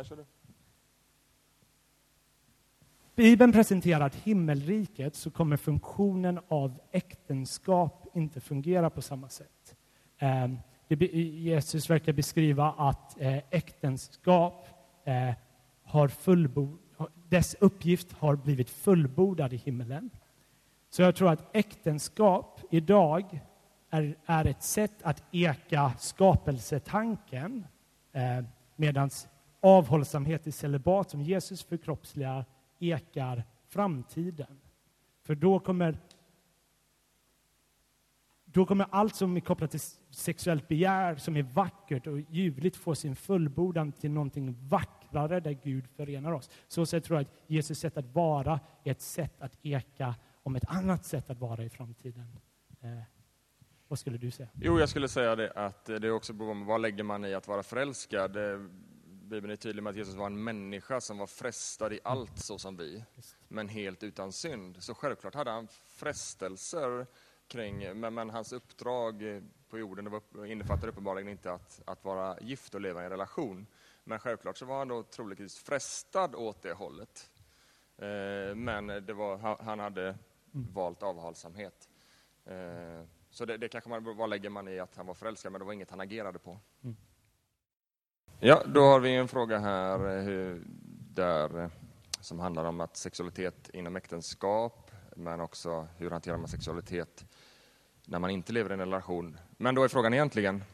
Bibeln 3.14 3.52
presenterar 3.52 4.06
att 4.06 4.14
himmelriket 4.14 5.14
så 5.14 5.30
kommer 5.30 5.56
funktionen 5.56 6.40
av 6.48 6.80
äktenskap 6.90 8.10
inte 8.14 8.40
fungera 8.40 8.90
på 8.90 9.02
samma 9.02 9.28
sätt. 9.28 9.76
Ehm, 10.22 10.58
Jesus 10.88 11.90
verkar 11.90 12.12
beskriva 12.12 12.74
att 12.78 13.20
eh, 13.20 13.38
äktenskap 13.50 14.68
eh, 15.04 15.30
har 15.84 16.08
fullbord, 16.08 16.78
dess 17.28 17.56
uppgift 17.60 18.12
har 18.12 18.36
blivit 18.36 18.70
fullbordad 18.70 19.52
i 19.52 19.56
himmelen. 19.56 20.10
Så 20.90 21.02
jag 21.02 21.16
tror 21.16 21.30
att 21.32 21.56
äktenskap 21.56 22.60
idag 22.70 23.40
är, 23.90 24.16
är 24.26 24.44
ett 24.44 24.62
sätt 24.62 25.02
att 25.02 25.22
eka 25.32 25.92
skapelsetanken 25.98 27.66
eh, 28.12 28.44
medan 28.76 29.10
avhållsamhet 29.60 30.46
i 30.46 30.52
celibat, 30.52 31.10
som 31.10 31.22
Jesus 31.22 31.64
förkroppsligar, 31.64 32.44
ekar 32.78 33.44
framtiden. 33.68 34.60
För 35.22 35.34
då 35.34 35.58
kommer, 35.58 35.96
då 38.52 38.66
kommer 38.66 38.86
allt 38.90 39.14
som 39.14 39.36
är 39.36 39.40
kopplat 39.40 39.70
till 39.70 39.80
sexuellt 40.10 40.68
begär, 40.68 41.16
som 41.16 41.36
är 41.36 41.42
vackert 41.42 42.06
och 42.06 42.20
ljuvligt, 42.20 42.76
få 42.76 42.94
sin 42.94 43.16
fullbordan 43.16 43.92
till 43.92 44.10
någonting 44.10 44.68
vackrare 44.68 45.40
där 45.40 45.58
Gud 45.62 45.84
förenar 45.96 46.32
oss. 46.32 46.50
Så 46.68 46.86
sätt 46.86 47.04
tror 47.04 47.18
jag 47.18 47.26
att 47.26 47.32
Jesus 47.46 47.78
sätt 47.78 47.96
att 47.96 48.14
vara 48.14 48.60
är 48.84 48.90
ett 48.90 49.00
sätt 49.00 49.42
att 49.42 49.58
eka 49.62 50.14
om 50.42 50.56
ett 50.56 50.64
annat 50.68 51.04
sätt 51.04 51.30
att 51.30 51.38
vara 51.38 51.64
i 51.64 51.68
framtiden. 51.68 52.38
Eh, 52.80 52.88
vad 53.88 53.98
skulle 53.98 54.18
du 54.18 54.30
säga? 54.30 54.48
Jo, 54.54 54.78
jag 54.78 54.88
skulle 54.88 55.08
säga 55.08 55.36
det 55.36 55.50
att 55.50 55.84
det 55.84 56.06
är 56.06 56.10
också 56.10 56.32
vad 56.66 56.80
lägger 56.80 57.04
man 57.04 57.24
i 57.24 57.34
att 57.34 57.48
vara 57.48 57.62
förälskad? 57.62 58.36
Bibeln 59.32 59.52
är 59.52 59.56
tydlig 59.56 59.82
med 59.82 59.90
att 59.90 59.96
Jesus 59.96 60.14
var 60.14 60.26
en 60.26 60.44
människa 60.44 61.00
som 61.00 61.18
var 61.18 61.26
frestad 61.26 61.92
i 61.92 62.00
allt 62.04 62.38
så 62.38 62.58
som 62.58 62.76
vi, 62.76 63.04
men 63.48 63.68
helt 63.68 64.02
utan 64.02 64.32
synd. 64.32 64.82
Så 64.82 64.94
självklart 64.94 65.34
hade 65.34 65.50
han 65.50 65.68
frestelser 65.68 67.06
kring, 67.48 68.00
men, 68.00 68.14
men 68.14 68.30
hans 68.30 68.52
uppdrag 68.52 69.42
på 69.68 69.78
jorden 69.78 70.10
var, 70.10 70.46
innefattade 70.46 70.88
uppenbarligen 70.88 71.28
inte 71.28 71.52
att, 71.52 71.82
att 71.84 72.04
vara 72.04 72.40
gift 72.40 72.74
och 72.74 72.80
leva 72.80 73.02
i 73.02 73.04
en 73.04 73.10
relation. 73.10 73.66
Men 74.04 74.18
självklart 74.18 74.58
så 74.58 74.64
var 74.64 74.78
han 74.78 74.88
då 74.88 75.02
troligtvis 75.02 75.58
frestad 75.58 76.34
åt 76.34 76.62
det 76.62 76.72
hållet. 76.72 77.30
Eh, 77.98 78.54
men 78.54 78.86
det 78.86 79.12
var, 79.12 79.36
han 79.62 79.78
hade 79.78 80.02
mm. 80.02 80.72
valt 80.72 81.02
avhållsamhet. 81.02 81.88
Eh, 82.44 83.04
så 83.30 83.44
det, 83.44 83.56
det 83.56 83.68
kanske 83.68 83.90
man, 83.90 84.16
vad 84.16 84.30
lägger 84.30 84.50
man 84.50 84.68
i 84.68 84.78
att 84.78 84.96
han 84.96 85.06
var 85.06 85.14
förälskad, 85.14 85.52
men 85.52 85.58
det 85.58 85.64
var 85.64 85.72
inget 85.72 85.90
han 85.90 86.00
agerade 86.00 86.38
på. 86.38 86.58
Mm. 86.82 86.96
Ja, 88.40 88.62
då 88.66 88.80
har 88.80 89.00
vi 89.00 89.16
en 89.16 89.28
fråga 89.28 89.58
här 89.58 90.16
eh, 90.16 90.22
hur, 90.22 90.62
där, 91.14 91.70
som 92.20 92.40
handlar 92.40 92.64
om 92.64 92.80
att 92.80 92.96
sexualitet 92.96 93.70
inom 93.72 93.96
äktenskap, 93.96 94.81
men 95.16 95.40
också 95.40 95.88
hur 95.96 96.10
hanterar 96.10 96.36
man 96.36 96.48
sexualitet 96.48 97.26
när 98.06 98.18
man 98.18 98.30
inte 98.30 98.52
lever 98.52 98.70
i 98.70 98.72
en 98.72 98.78
relation. 98.78 99.38
Men 99.56 99.74
då 99.74 99.84
är 99.84 99.88
frågan 99.88 100.14
egentligen, 100.14 100.64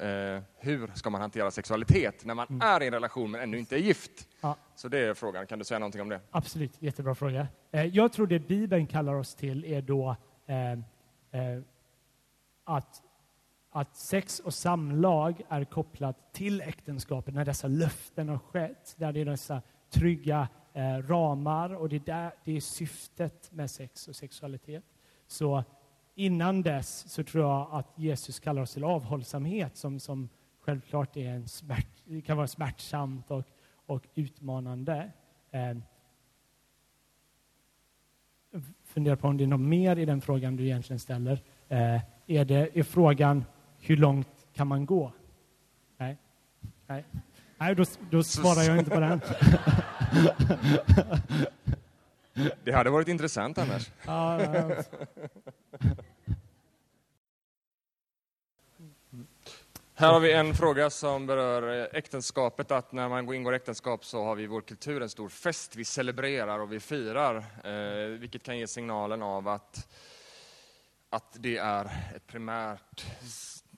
eh, 0.00 0.42
hur 0.58 0.90
ska 0.94 1.10
man 1.10 1.20
hantera 1.20 1.50
sexualitet 1.50 2.24
när 2.24 2.34
man 2.34 2.46
mm. 2.50 2.60
är 2.60 2.82
i 2.82 2.86
en 2.86 2.92
relation 2.92 3.30
men 3.30 3.40
ännu 3.40 3.58
inte 3.58 3.76
är 3.76 3.80
gift? 3.80 4.28
Ja. 4.40 4.56
Så 4.74 4.88
det 4.88 4.98
är 4.98 5.14
frågan. 5.14 5.46
Kan 5.46 5.58
du 5.58 5.64
säga 5.64 5.78
någonting 5.78 6.00
om 6.00 6.08
det? 6.08 6.20
Absolut, 6.30 6.82
jättebra 6.82 7.14
fråga. 7.14 7.48
Eh, 7.70 7.84
jag 7.84 8.12
tror 8.12 8.26
det 8.26 8.38
Bibeln 8.38 8.86
kallar 8.86 9.14
oss 9.14 9.34
till 9.34 9.64
är 9.64 9.82
då 9.82 10.16
eh, 10.46 10.72
eh 10.72 11.62
att 12.64 13.02
att 13.72 13.96
sex 13.96 14.40
och 14.40 14.54
samlag 14.54 15.42
är 15.48 15.64
kopplat 15.64 16.32
till 16.32 16.60
äktenskapet 16.60 17.34
när 17.34 17.44
dessa 17.44 17.68
löften 17.68 18.28
har 18.28 18.38
skett, 18.38 18.94
där 18.98 19.12
det 19.12 19.20
är 19.20 19.24
dessa 19.24 19.62
trygga 19.90 20.48
eh, 20.72 20.96
ramar 20.96 21.74
och 21.74 21.88
det 21.88 21.96
är, 21.96 22.00
där, 22.00 22.32
det 22.44 22.56
är 22.56 22.60
syftet 22.60 23.52
med 23.52 23.70
sex 23.70 24.08
och 24.08 24.16
sexualitet. 24.16 24.84
Så 25.26 25.64
innan 26.14 26.62
dess 26.62 27.12
så 27.12 27.24
tror 27.24 27.44
jag 27.44 27.68
att 27.72 27.86
Jesus 27.96 28.40
kallar 28.40 28.62
oss 28.62 28.72
till 28.72 28.84
avhållsamhet 28.84 29.76
som, 29.76 30.00
som 30.00 30.28
självklart 30.60 31.16
är 31.16 31.30
en 31.30 31.48
smärt, 31.48 32.24
kan 32.26 32.36
vara 32.36 32.46
smärtsamt 32.46 33.30
och, 33.30 33.44
och 33.86 34.06
utmanande. 34.14 35.10
Eh, 35.50 35.76
funderar 38.84 39.16
på 39.16 39.28
om 39.28 39.36
det 39.36 39.44
är 39.44 39.48
något 39.48 39.60
mer 39.60 39.96
i 39.96 40.04
den 40.04 40.20
frågan 40.20 40.56
du 40.56 40.64
egentligen 40.64 41.00
ställer. 41.00 41.42
Eh, 41.68 42.00
är, 42.26 42.44
det, 42.44 42.78
är 42.78 42.82
frågan 42.82 43.44
hur 43.78 43.96
långt 43.96 44.46
kan 44.52 44.66
man 44.66 44.86
gå? 44.86 45.12
Nej, 45.96 46.16
Nej. 46.86 47.04
Nej 47.58 47.74
då, 47.74 47.84
då 48.10 48.22
svarar 48.22 48.62
jag 48.62 48.78
inte 48.78 48.90
på 48.90 49.00
den. 49.00 49.20
Det 52.64 52.72
hade 52.72 52.90
varit 52.90 53.08
intressant 53.08 53.58
annars. 53.58 53.90
Här 59.94 60.12
har 60.12 60.20
vi 60.20 60.32
en 60.32 60.54
fråga 60.54 60.90
som 60.90 61.26
berör 61.26 61.80
eh, 61.80 61.86
äktenskapet, 61.92 62.70
att 62.70 62.92
när 62.92 63.08
man 63.08 63.34
ingår 63.34 63.52
äktenskap 63.52 64.04
så 64.04 64.24
har 64.24 64.34
vi 64.34 64.42
i 64.42 64.46
vår 64.46 64.60
kultur 64.60 65.02
en 65.02 65.08
stor 65.08 65.28
fest. 65.28 65.76
Vi 65.76 65.84
celebrerar 65.84 66.58
och 66.58 66.72
vi 66.72 66.80
firar, 66.80 67.36
eh, 67.64 68.18
vilket 68.18 68.42
kan 68.42 68.58
ge 68.58 68.66
signalen 68.66 69.22
av 69.22 69.48
att, 69.48 69.88
att 71.10 71.36
det 71.38 71.56
är 71.56 71.84
ett 72.16 72.26
primärt 72.26 73.06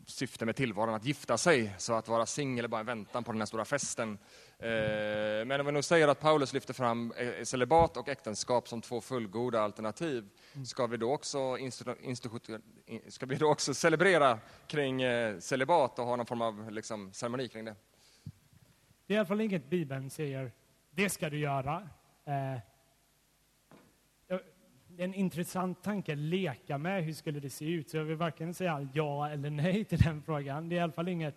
syfte 0.06 0.44
med 0.44 0.56
tillvaron 0.56 0.94
att 0.94 1.04
gifta 1.04 1.38
sig, 1.38 1.74
så 1.78 1.92
att 1.92 2.08
vara 2.08 2.26
singel 2.26 2.64
är 2.64 2.68
bara 2.68 2.80
en 2.80 2.86
väntan 2.86 3.24
på 3.24 3.32
den 3.32 3.40
här 3.40 3.46
stora 3.46 3.64
festen. 3.64 4.18
Eh, 4.62 5.44
men 5.44 5.60
om 5.60 5.66
vi 5.66 5.72
nu 5.72 5.82
säger 5.82 6.08
att 6.08 6.20
Paulus 6.20 6.52
lyfter 6.52 6.74
fram 6.74 7.12
eh, 7.12 7.44
celibat 7.44 7.96
och 7.96 8.08
äktenskap 8.08 8.68
som 8.68 8.80
två 8.80 9.00
fullgoda 9.00 9.60
alternativ, 9.60 10.28
mm. 10.54 10.66
ska 10.66 10.86
vi 10.86 10.96
då 10.96 11.12
också, 11.12 11.56
ska 13.08 13.26
vi 13.26 13.34
då 13.34 13.50
också 13.50 13.74
celebrera 13.74 14.38
kring 14.66 15.02
eh, 15.02 15.38
celibat 15.38 15.98
och 15.98 16.04
ha 16.04 16.16
någon 16.16 16.26
form 16.26 16.42
av 16.42 16.70
liksom, 16.70 17.12
ceremoni 17.12 17.48
kring 17.48 17.64
det? 17.64 17.74
Det 19.06 19.14
är 19.14 19.16
i 19.16 19.18
alla 19.18 19.26
fall 19.26 19.40
inget 19.40 19.70
Bibeln 19.70 20.10
säger, 20.10 20.52
det 20.90 21.10
ska 21.10 21.30
du 21.30 21.38
göra. 21.38 21.88
Det 24.88 25.02
är 25.02 25.04
en 25.04 25.14
intressant 25.14 25.82
tanke 25.82 26.12
att 26.12 26.18
leka 26.18 26.78
med, 26.78 27.04
hur 27.04 27.12
skulle 27.12 27.40
det 27.40 27.50
se 27.50 27.64
ut? 27.64 27.90
Så 27.90 27.96
jag 27.96 28.04
vill 28.04 28.16
varken 28.16 28.54
säga 28.54 28.88
ja 28.94 29.30
eller 29.30 29.50
nej 29.50 29.84
till 29.84 29.98
den 29.98 30.22
frågan. 30.22 30.68
Det 30.68 30.74
är 30.74 30.76
i 30.76 30.80
alla 30.80 30.92
fall 30.92 31.08
inget, 31.08 31.34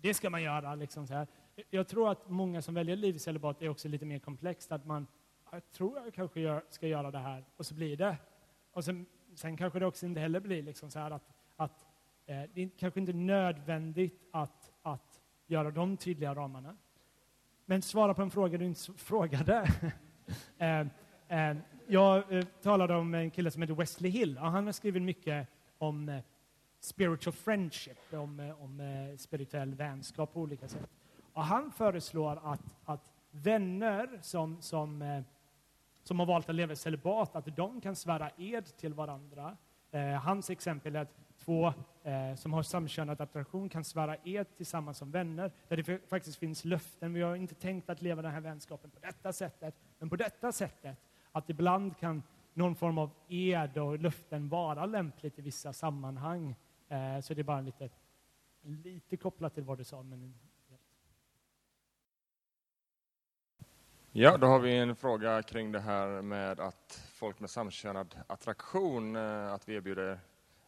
det 0.00 0.14
ska 0.14 0.30
man 0.30 0.42
göra. 0.42 0.74
Liksom 0.74 1.06
så 1.06 1.14
här. 1.14 1.26
Jag 1.70 1.88
tror 1.88 2.10
att 2.10 2.28
många 2.28 2.62
som 2.62 2.74
väljer 2.74 2.96
livcelibat 2.96 3.62
är 3.62 3.68
också 3.68 3.88
lite 3.88 4.04
mer 4.04 4.18
komplext. 4.18 4.72
Att 4.72 4.86
man, 4.86 5.06
jag 5.50 5.70
tror 5.70 5.98
jag 6.04 6.14
kanske 6.14 6.40
gör, 6.40 6.64
ska 6.68 6.86
göra 6.86 7.10
det 7.10 7.18
här, 7.18 7.44
och 7.56 7.66
så 7.66 7.74
blir 7.74 7.96
det. 7.96 8.16
Och 8.72 8.84
sen, 8.84 9.06
sen 9.34 9.56
kanske 9.56 9.78
det 9.78 9.86
också 9.86 10.06
inte 10.06 10.20
heller 10.20 10.40
blir 10.40 10.62
liksom 10.62 10.90
så 10.90 10.98
här 10.98 11.10
att, 11.10 11.28
att 11.56 11.86
eh, 12.26 12.42
det 12.54 12.62
är 12.62 12.70
kanske 12.78 13.00
inte 13.00 13.12
nödvändigt 13.12 14.28
att, 14.30 14.72
att 14.82 15.20
göra 15.46 15.70
de 15.70 15.96
tydliga 15.96 16.34
ramarna. 16.34 16.76
Men 17.64 17.82
svara 17.82 18.14
på 18.14 18.22
en 18.22 18.30
fråga 18.30 18.58
du 18.58 18.64
inte 18.64 18.92
frågade. 18.92 19.68
eh, 20.58 20.80
eh, 21.28 21.56
jag 21.86 22.32
eh, 22.32 22.44
talade 22.44 22.94
om 22.94 23.14
en 23.14 23.30
kille 23.30 23.50
som 23.50 23.62
heter 23.62 23.74
Wesley 23.74 24.10
Hill. 24.10 24.38
han 24.38 24.66
har 24.66 24.72
skrivit 24.72 25.02
mycket 25.02 25.48
om 25.78 26.08
eh, 26.08 26.22
spiritual 26.80 27.32
friendship, 27.32 27.98
om, 28.12 28.40
eh, 28.40 28.62
om 28.62 28.80
eh, 28.80 29.16
spirituell 29.16 29.74
vänskap 29.74 30.32
på 30.32 30.40
olika 30.40 30.68
sätt. 30.68 30.90
Och 31.32 31.44
han 31.44 31.72
föreslår 31.72 32.40
att, 32.42 32.60
att 32.84 33.10
vänner 33.30 34.18
som, 34.22 34.62
som, 34.62 35.02
eh, 35.02 35.22
som 36.02 36.18
har 36.18 36.26
valt 36.26 36.48
att 36.48 36.54
leva 36.54 36.72
i 36.72 36.76
celibat, 36.76 37.36
att 37.36 37.56
de 37.56 37.80
kan 37.80 37.96
svära 37.96 38.30
ed 38.36 38.76
till 38.76 38.94
varandra. 38.94 39.56
Eh, 39.90 40.12
hans 40.12 40.50
exempel 40.50 40.96
är 40.96 41.00
att 41.00 41.16
två 41.38 41.72
eh, 42.02 42.34
som 42.36 42.52
har 42.52 42.62
samkönad 42.62 43.20
attraktion 43.20 43.68
kan 43.68 43.84
svära 43.84 44.16
ed 44.24 44.56
tillsammans 44.56 44.98
som 44.98 45.10
vänner, 45.10 45.52
där 45.68 45.76
det 45.76 46.08
faktiskt 46.08 46.38
finns 46.38 46.64
löften. 46.64 47.12
Vi 47.12 47.22
har 47.22 47.36
inte 47.36 47.54
tänkt 47.54 47.90
att 47.90 48.02
leva 48.02 48.22
den 48.22 48.30
här 48.32 48.40
vänskapen 48.40 48.90
på 48.90 49.00
detta 49.00 49.32
sättet, 49.32 49.74
men 49.98 50.08
på 50.10 50.16
detta 50.16 50.52
sättet, 50.52 50.98
att 51.32 51.50
ibland 51.50 51.96
kan 51.96 52.22
någon 52.54 52.74
form 52.74 52.98
av 52.98 53.10
ed 53.28 53.78
och 53.78 53.98
löften 53.98 54.48
vara 54.48 54.86
lämpligt 54.86 55.38
i 55.38 55.42
vissa 55.42 55.72
sammanhang. 55.72 56.54
Så 57.22 57.34
det 57.34 57.40
är 57.40 57.44
bara 57.44 57.60
lite, 57.60 57.90
lite 58.62 59.16
kopplat 59.16 59.54
till 59.54 59.62
vad 59.62 59.78
du 59.78 59.84
sa, 59.84 60.02
men 60.02 60.34
Ja, 64.14 64.36
då 64.36 64.46
har 64.46 64.58
vi 64.58 64.76
en 64.76 64.96
fråga 64.96 65.42
kring 65.42 65.72
det 65.72 65.80
här 65.80 66.22
med 66.22 66.60
att 66.60 67.08
folk 67.12 67.40
med 67.40 67.50
samkönad 67.50 68.14
attraktion, 68.26 69.16
eh, 69.16 69.52
att 69.52 69.68
vi 69.68 69.74
erbjuder 69.74 70.20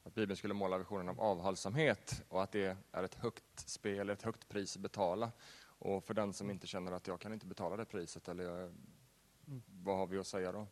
att 0.05 0.15
Bibeln 0.15 0.37
skulle 0.37 0.55
måla 0.55 0.79
visionen 0.79 1.09
av 1.09 1.21
avhållsamhet 1.21 2.25
och 2.29 2.43
att 2.43 2.53
det 2.53 2.77
är 2.93 3.03
ett 3.03 3.15
högt 3.15 3.69
spel, 3.69 4.11
ett 4.11 4.23
högt 4.23 4.49
pris 4.49 4.77
att 4.77 4.83
betala. 4.83 5.33
Och 5.63 6.05
för 6.05 6.15
den 6.15 6.33
som 6.33 6.51
inte 6.51 6.67
känner 6.67 6.93
att 6.93 7.07
jag 7.07 7.21
kan 7.21 7.33
inte 7.33 7.47
betala 7.47 7.77
det 7.77 7.85
priset, 7.85 8.29
eller 8.29 8.45
jag, 8.45 8.61
mm. 8.61 9.63
vad 9.83 9.97
har 9.97 10.07
vi 10.07 10.19
att 10.19 10.27
säga 10.27 10.53
då? 10.53 10.67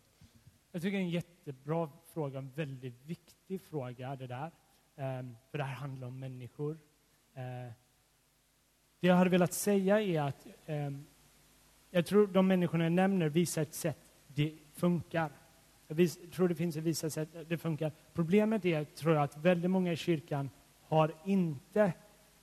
Jag 0.71 0.83
tycker 0.83 0.99
det 0.99 1.03
är 1.03 1.07
en 1.07 1.11
jättebra 1.11 1.91
fråga, 2.13 2.39
en 2.39 2.51
väldigt 2.51 3.03
viktig 3.05 3.63
fråga 3.63 4.17
det 4.17 4.27
där. 4.27 4.51
Um, 4.97 5.37
för 5.51 5.59
det 5.59 5.65
här 5.65 5.75
handlar 5.75 6.09
om 6.09 6.21
människor. 6.21 6.73
Uh, 6.73 7.73
det 9.01 9.09
jag 9.09 9.17
hade 9.17 9.31
velat 9.31 9.53
säga 9.53 10.01
är 10.01 10.21
att 10.21 10.47
um, 10.67 11.07
jag 11.95 12.07
tror 12.07 12.27
de 12.27 12.47
människorna 12.47 12.85
jag 12.85 12.93
nämner 12.93 13.29
visar 13.29 13.63
ett 13.63 13.75
sätt 13.75 13.99
det 14.27 14.53
funkar. 14.75 15.31
Jag 15.89 16.11
tror 16.35 16.49
det 16.49 16.55
finns 16.55 16.77
ett 16.77 16.83
vissa 16.83 17.11
sätt 17.11 17.29
det 17.49 17.59
funkar. 17.59 17.93
Problemet 18.15 18.65
är, 18.65 18.85
tror 18.85 19.15
jag, 19.15 19.23
att 19.23 19.37
väldigt 19.37 19.71
många 19.71 19.93
i 19.93 19.97
kyrkan 19.97 20.51
har 20.83 21.15
inte 21.25 21.93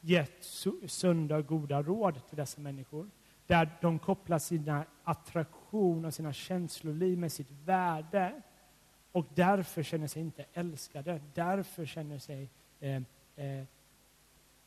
gett 0.01 0.43
sunda, 0.85 1.37
och 1.37 1.47
goda 1.47 1.81
råd 1.81 2.27
till 2.27 2.37
dessa 2.37 2.61
människor. 2.61 3.09
Där 3.47 3.69
de 3.81 3.99
kopplar 3.99 4.39
sina 4.39 4.85
attraktion 5.03 6.05
och 6.05 6.13
sina 6.13 6.33
känsloliv 6.33 7.17
med 7.17 7.31
sitt 7.31 7.51
värde 7.51 8.41
och 9.11 9.25
därför 9.35 9.83
känner 9.83 10.07
sig 10.07 10.21
inte 10.21 10.45
älskade, 10.53 11.21
därför 11.33 11.85
känner 11.85 12.17
sig 12.17 12.49
eh, 12.79 13.01
eh, 13.35 13.63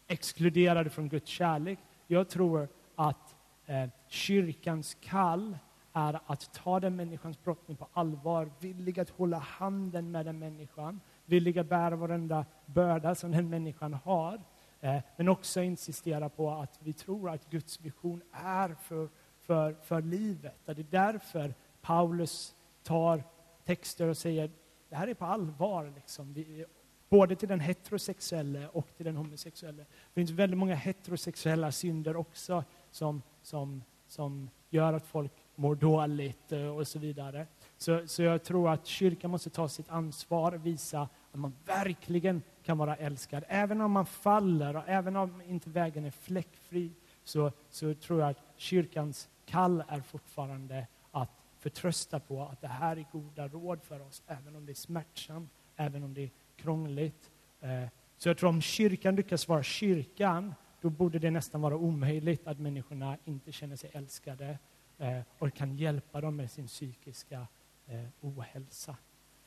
exkluderade 0.07 0.91
från 0.91 1.09
Guds 1.09 1.31
kärlek. 1.31 1.79
Jag 2.07 2.29
tror 2.29 2.69
att 2.95 3.37
Eh, 3.67 3.89
kyrkans 4.09 4.97
kall 5.01 5.59
är 5.93 6.21
att 6.27 6.55
ta 6.55 6.81
den 6.81 6.97
människans 6.97 7.43
brottning 7.45 7.77
på 7.77 7.89
allvar, 7.93 8.51
villig 8.61 9.01
att 9.01 9.11
hålla 9.11 9.39
handen 9.39 10.11
med 10.11 10.27
den 10.27 10.39
människan, 10.39 11.01
villig 11.25 11.59
att 11.59 11.69
bära 11.69 11.97
varenda 11.97 12.47
börda 12.67 13.15
som 13.15 13.31
den 13.31 13.51
människan 13.51 13.95
har. 13.95 14.43
Eh, 14.81 15.01
men 15.17 15.29
också 15.29 15.63
insistera 15.63 16.29
på 16.29 16.51
att 16.51 16.79
vi 16.83 16.93
tror 16.93 17.31
att 17.31 17.51
Guds 17.51 17.81
vision 17.81 18.23
är 18.33 18.75
för, 18.75 19.09
för, 19.41 19.75
för 19.75 20.03
livet. 20.03 20.69
Och 20.69 20.75
det 20.75 20.83
är 20.83 21.13
därför 21.13 21.55
Paulus 21.81 22.55
tar 22.83 23.25
texter 23.65 24.09
och 24.09 24.17
säger 24.17 24.51
det 24.89 24.97
här 24.97 25.09
är 25.09 25.15
på 25.15 25.25
allvar. 25.25 25.93
Liksom. 25.97 26.33
Vi, 26.33 26.65
både 27.09 27.37
till 27.37 27.49
den 27.49 27.61
heterosexuella 27.61 28.69
och 28.69 28.97
till 28.97 29.07
den 29.07 29.17
homosexuella. 29.17 29.83
Det 29.83 30.15
finns 30.15 30.31
väldigt 30.31 30.59
många 30.59 30.75
heterosexuella 30.75 31.73
synder 31.73 32.17
också 32.17 32.65
som 32.93 33.23
som, 33.43 33.83
som 34.07 34.51
gör 34.71 34.93
att 34.93 35.07
folk 35.07 35.33
mår 35.55 35.75
dåligt 35.75 36.53
eh, 36.53 36.67
och 36.67 36.89
så 36.89 36.99
vidare. 36.99 37.47
Så, 37.77 38.03
så 38.07 38.23
jag 38.23 38.43
tror 38.45 38.71
att 38.71 38.87
kyrkan 38.87 39.31
måste 39.31 39.51
ta 39.51 39.69
sitt 39.69 39.89
ansvar, 39.89 40.53
och 40.53 40.67
visa 40.67 41.01
att 41.01 41.39
man 41.39 41.55
verkligen 41.67 42.43
kan 42.63 42.79
vara 42.79 42.97
älskad. 42.97 43.45
Även 43.49 43.81
om 43.81 43.93
man 43.93 44.07
faller 44.07 44.77
och 44.77 44.83
även 44.87 45.17
om 45.17 45.43
inte 45.43 45.71
vägen 45.71 46.05
är 46.05 46.11
fläckfri 46.11 46.93
så, 47.25 47.53
så 47.71 47.95
tror 47.95 48.21
jag 48.21 48.31
att 48.31 48.43
kyrkans 48.57 49.29
kall 49.47 49.85
är 49.89 50.01
fortfarande 50.01 50.87
att 51.11 51.31
förtrösta 51.59 52.21
på 52.21 52.43
att 52.43 52.61
det 52.61 52.69
här 52.69 52.97
är 52.97 53.07
goda 53.13 53.49
råd 53.49 53.83
för 53.83 54.07
oss, 54.07 54.23
även 54.27 54.57
om 54.57 54.67
det 54.67 54.73
är 54.73 54.75
smärtsamt, 54.75 55.51
även 55.77 56.03
om 56.03 56.15
det 56.15 56.23
är 56.23 56.31
krångligt. 56.57 57.31
Eh, 57.61 57.89
så 58.17 58.29
jag 58.29 58.39
tror 58.39 58.49
om 58.49 58.61
kyrkan 58.61 59.17
lyckas 59.17 59.49
vara 59.49 59.63
kyrkan 59.63 60.55
då 60.83 60.91
borde 60.91 61.19
det 61.19 61.31
nästan 61.31 61.61
vara 61.61 61.77
omöjligt 61.77 62.47
att 62.47 62.59
människorna 62.59 63.19
inte 63.25 63.53
känner 63.53 63.77
sig 63.77 63.91
älskade 63.93 64.59
eh, 64.99 65.21
och 65.39 65.55
kan 65.55 65.77
hjälpa 65.77 66.21
dem 66.21 66.37
med 66.37 66.51
sin 66.51 66.67
psykiska 66.67 67.47
eh, 67.87 68.05
ohälsa. 68.21 68.97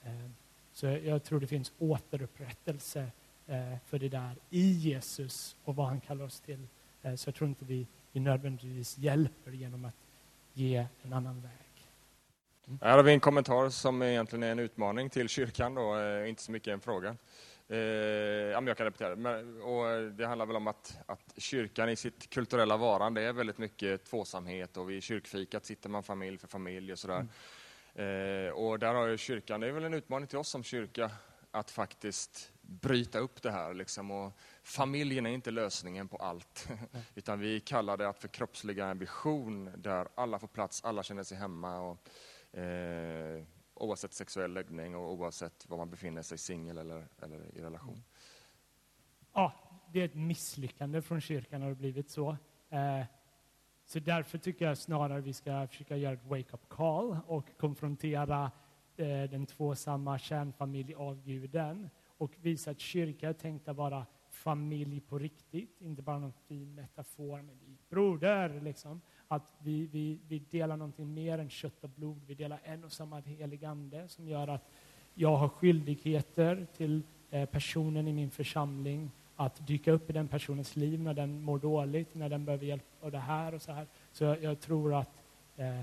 Eh, 0.04 0.30
så 0.72 0.86
jag 0.86 1.24
tror 1.24 1.40
det 1.40 1.48
finns 1.48 1.74
återupprättelse 1.80 3.12
eh, 3.46 3.78
för 3.86 4.00
det 4.00 4.10
där 4.10 4.36
i 4.50 4.72
Jesus 4.72 5.56
och 5.64 5.76
vad 5.76 5.88
han 5.88 6.02
kallar 6.02 6.26
oss 6.26 6.42
till. 6.42 6.68
Eh, 7.02 7.16
så 7.16 7.28
jag 7.28 7.36
tror 7.36 7.50
inte 7.50 7.66
vi, 7.66 7.88
vi 8.12 8.20
nödvändigtvis 8.20 8.98
hjälper 8.98 9.52
genom 9.52 9.86
att 9.86 9.96
ge 10.54 10.88
en 11.02 11.14
annan 11.14 11.42
väg. 11.42 11.52
Mm. 12.68 12.80
Här 12.82 12.98
har 12.98 13.04
vi 13.04 13.14
en 13.14 13.20
kommentar 13.20 13.70
som 13.70 14.02
egentligen 14.02 14.44
är 14.44 14.52
en 14.52 14.60
utmaning 14.60 15.10
till 15.10 15.30
kyrkan, 15.30 15.76
då, 15.76 16.00
eh, 16.00 16.30
inte 16.30 16.42
så 16.42 16.52
mycket 16.52 16.74
en 16.74 16.80
fråga. 16.80 17.16
Eh, 17.68 17.78
ja, 17.78 18.62
men 18.62 18.68
jag 18.68 18.78
kan 18.78 18.86
repetera 18.86 19.16
men, 19.16 19.62
och 19.62 20.12
Det 20.12 20.28
handlar 20.28 20.46
väl 20.46 20.56
om 20.56 20.68
att, 20.68 20.98
att 21.06 21.34
kyrkan 21.38 21.90
i 21.90 21.96
sitt 21.96 22.30
kulturella 22.30 22.78
varande 22.78 23.22
är 23.22 23.34
väldigt 23.34 23.58
mycket 23.58 24.04
tvåsamhet 24.04 24.78
och 24.78 24.90
vid 24.90 25.04
kyrkfikat 25.04 25.66
sitter 25.66 25.90
man 25.90 26.04
familj 26.04 26.38
för 26.38 26.48
familj 26.48 26.92
och 26.92 27.00
sådär. 27.00 27.28
Mm. 27.96 28.48
Eh, 28.48 28.52
och 28.54 28.80
där 28.80 28.94
har 28.94 29.08
ju 29.08 29.18
kyrkan, 29.18 29.62
det 29.62 29.68
är 29.68 29.72
väl 29.72 29.84
en 29.84 29.94
utmaning 29.94 30.28
till 30.28 30.38
oss 30.38 30.50
som 30.50 30.64
kyrka 30.64 31.12
att 31.52 31.72
faktiskt 31.72 32.52
bryta 32.62 33.20
upp 33.20 33.42
det 33.42 33.52
här. 33.52 33.74
Liksom, 33.74 34.12
och 34.12 34.32
familjen 34.64 35.26
är 35.26 35.30
inte 35.30 35.52
lösningen 35.52 36.08
på 36.08 36.18
allt, 36.18 36.68
utan 37.16 37.40
vi 37.40 37.60
kallar 37.60 37.98
det 37.98 38.10
att 38.10 38.20
förkroppsliga 38.20 38.86
en 38.86 39.00
vision 39.00 39.72
där 39.78 40.08
alla 40.16 40.40
får 40.40 40.48
plats, 40.48 40.84
alla 40.84 41.04
känner 41.04 41.24
sig 41.24 41.38
hemma. 41.38 41.80
Och, 41.80 42.10
eh, 42.60 43.44
oavsett 43.76 44.14
sexuell 44.14 44.54
läggning 44.54 44.96
och 44.96 45.14
oavsett 45.14 45.70
var 45.70 45.78
man 45.78 45.90
befinner 45.90 46.22
sig, 46.22 46.38
singel 46.38 46.78
eller, 46.78 47.08
eller 47.22 47.58
i 47.58 47.62
relation. 47.62 48.04
Ja, 49.34 49.54
det 49.94 50.02
är 50.02 50.06
ett 50.06 50.16
misslyckande 50.16 51.02
från 51.02 51.22
kyrkan 51.22 51.62
har 51.62 51.70
det 51.70 51.76
blivit 51.76 52.10
så. 52.10 52.38
Eh, 52.70 53.06
så 53.86 54.00
därför 54.00 54.38
tycker 54.38 54.66
jag 54.66 54.78
snarare 54.78 55.22
vi 55.22 55.34
ska 55.34 55.68
försöka 55.68 55.98
göra 55.98 56.14
ett 56.14 56.26
wake-up 56.26 56.70
call 56.70 57.18
och 57.28 57.58
konfrontera 57.58 58.52
eh, 58.96 59.24
den 59.24 59.46
tvåsamma 59.46 60.20
kärnfamilj 60.20 60.94
av 60.94 61.24
guden 61.24 61.90
och 62.18 62.36
visa 62.42 62.72
att 62.72 62.80
kyrka 62.80 63.30
är 63.30 63.34
tänkt 63.34 63.68
att 63.68 63.76
vara 63.76 64.06
familj 64.30 65.02
på 65.02 65.20
riktigt, 65.20 65.82
inte 65.82 66.02
bara 66.02 66.20
någon 66.20 66.34
fin 66.34 66.76
metafor 66.76 67.42
med 67.42 67.58
broder, 67.90 68.62
liksom. 68.62 69.02
Att 69.28 69.54
vi, 69.60 69.88
vi, 69.92 70.18
vi 70.28 70.40
delar 70.40 70.78
någonting 70.78 71.14
mer 71.14 71.38
än 71.38 71.50
kött 71.50 71.84
och 71.84 71.90
blod, 71.90 72.22
vi 72.28 72.34
delar 72.34 72.60
en 72.64 72.84
och 72.84 72.92
samma 72.92 73.20
helig 73.20 73.66
ande 73.66 74.08
som 74.08 74.28
gör 74.28 74.48
att 74.48 74.70
jag 75.14 75.36
har 75.36 75.50
skyldigheter 75.50 76.68
till 76.78 77.02
eh, 77.32 77.46
personen 77.46 78.08
i 78.08 78.14
min 78.14 78.32
församling 78.32 79.12
att 79.36 79.68
dyka 79.68 79.92
upp 79.92 80.10
i 80.10 80.14
den 80.14 80.28
personens 80.28 80.76
liv 80.76 81.00
när 81.00 81.14
den 81.14 81.42
mår 81.42 81.60
dåligt, 81.60 82.16
när 82.16 82.30
den 82.30 82.46
behöver 82.46 82.66
hjälp 82.66 82.86
och 83.00 83.12
det 83.12 83.20
här 83.20 83.54
och 83.54 83.62
så 83.62 83.72
här. 83.72 83.88
Så 84.12 84.24
jag, 84.24 84.44
jag 84.44 84.60
tror 84.60 84.94
att 84.94 85.24
eh, 85.58 85.82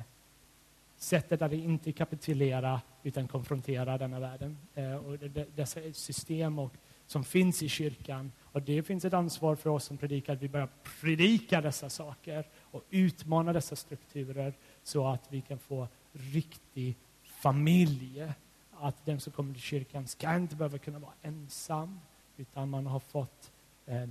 sättet 0.97 1.43
att 1.43 1.53
inte 1.53 1.93
kapitulera 1.93 2.81
utan 3.03 3.29
konfrontera 3.29 3.99
denna 3.99 4.21
världen 4.21 4.59
eh, 4.75 4.95
och 4.95 5.19
dessa 5.55 5.81
system 5.93 6.59
och, 6.59 6.73
som 7.07 7.25
finns 7.25 7.63
i 7.63 7.69
kyrkan. 7.69 8.33
Och 8.43 8.63
det 8.63 8.83
finns 8.83 9.05
ett 9.05 9.15
ansvar 9.15 9.57
för 9.57 9.71
oss 9.71 9.85
som 9.85 9.99
predikar 9.99 10.33
att 10.33 10.43
vi 10.43 10.49
börjar 10.49 10.69
predika 11.01 11.61
dessa 11.61 11.91
saker 11.91 12.45
och 12.73 12.85
utmana 12.91 13.53
dessa 13.53 13.77
strukturer 13.77 14.55
så 14.83 15.07
att 15.07 15.33
vi 15.33 15.41
kan 15.41 15.59
få 15.59 15.89
riktig 16.13 16.97
familj. 17.23 18.33
Att 18.71 19.07
den 19.07 19.21
som 19.21 19.33
kommer 19.33 19.53
till 19.53 19.63
kyrkan 19.63 20.07
ska 20.07 20.37
inte 20.37 20.57
behöva 20.57 20.79
kunna 20.79 20.99
vara 20.99 21.13
ensam 21.23 22.01
utan 22.37 22.71
man 22.71 22.87
har 22.87 23.01
fått 23.01 23.53
eh, 23.87 24.03
eh, 24.03 24.09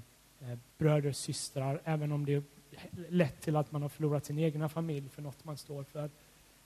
bröder 0.77 1.09
och 1.09 1.15
systrar, 1.15 1.81
även 1.83 2.11
om 2.11 2.25
det 2.25 2.43
lett 3.09 3.41
till 3.41 3.55
att 3.55 3.71
man 3.71 3.81
har 3.81 3.89
förlorat 3.89 4.25
sin 4.25 4.39
egna 4.39 4.69
familj 4.69 5.09
för 5.09 5.21
något 5.21 5.43
man 5.45 5.57
står 5.57 5.83
för, 5.83 6.09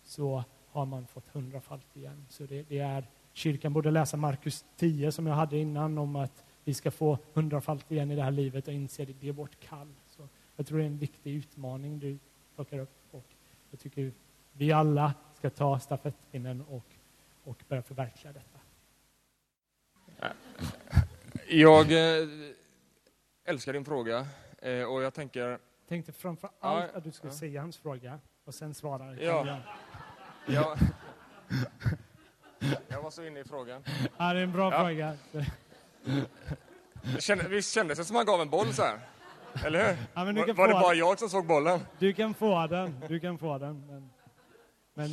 så 0.04 0.44
har 0.72 0.86
man 0.86 1.08
fått 1.08 1.30
hundrafalt 1.30 1.98
igen. 1.98 2.26
Så 2.30 2.44
det, 2.44 2.64
det 2.70 2.80
är, 2.80 3.08
kyrkan 3.34 3.74
borde 3.74 3.92
läsa 3.92 4.18
Markus 4.18 4.66
10 4.78 5.12
som 5.12 5.28
jag 5.28 5.36
hade 5.36 5.58
innan 5.58 5.98
om 5.98 6.16
att 6.16 6.44
vi 6.64 6.74
ska 6.74 6.92
få 6.92 7.18
hundrafalt 7.34 7.92
igen 7.92 8.12
i 8.12 8.16
det 8.16 8.24
här 8.24 8.32
livet 8.32 8.68
och 8.68 8.74
inse 8.74 9.04
att 9.04 9.10
det 9.22 9.28
är 9.28 9.32
vårt 9.32 9.60
kall. 9.60 9.94
Jag 10.56 10.68
tror 10.68 10.78
det 10.78 10.84
är 10.84 10.88
en 10.88 10.98
viktig 10.98 11.36
utmaning 11.36 12.00
du 12.00 12.18
plockar 12.56 12.80
upp 12.80 12.98
och 13.12 13.26
jag 13.72 13.80
tycker 13.80 14.12
vi 14.52 14.72
alla 14.72 15.14
ska 15.34 15.50
ta 15.50 15.80
stafettpinnen 15.80 16.62
och, 16.62 16.86
och 17.44 17.64
börja 17.68 17.82
förverkliga 17.82 18.34
detta. 18.34 18.60
Jag 21.48 21.92
eh, 21.92 22.28
älskar 23.46 23.74
din 23.74 23.86
fråga 23.86 24.28
eh, 24.58 24.84
och 24.84 25.02
jag 25.04 25.14
tänker... 25.14 25.60
Tänkte 25.88 26.12
framför 26.12 26.50
allt 26.60 26.90
ja, 26.94 26.98
att 26.98 27.04
du 27.04 27.12
skulle 27.12 27.34
ja. 27.34 27.38
säga 27.38 27.62
hans 27.62 27.78
fråga 27.78 28.20
och 28.44 28.54
sen 28.54 28.74
svara. 28.74 29.16
Ja. 29.16 29.60
ja. 30.48 30.78
Jag 32.88 33.02
var 33.02 33.12
så 33.12 33.26
inne 33.26 33.40
i 33.40 33.44
frågan. 33.44 33.84
Ja, 34.18 34.34
det 34.34 34.40
är 34.40 34.44
en 34.44 34.52
bra 34.52 34.72
ja. 34.74 34.80
fråga. 34.80 35.18
Kände, 37.20 37.48
visst 37.48 37.74
kändes 37.74 37.98
det 37.98 38.06
som 38.06 38.16
han 38.16 38.26
gav 38.26 38.42
en 38.42 38.50
boll 38.50 38.74
så 38.74 38.82
här? 38.82 39.00
Eller 39.66 39.88
hur? 39.88 39.98
Ja, 40.14 40.26
var, 40.26 40.54
var 40.54 40.68
det 40.68 40.74
bara 40.74 40.94
jag 40.94 41.20
som 41.20 41.30
såg 41.30 41.48
bollen? 41.48 41.80
Du 42.00 42.14
kan 42.14 42.34
få 42.34 42.68
den. 42.68 42.96
Du 43.08 43.20
kan 43.20 43.38
få 43.38 43.58
den. 43.58 43.88
Men... 43.88 44.10
Men 44.98 45.10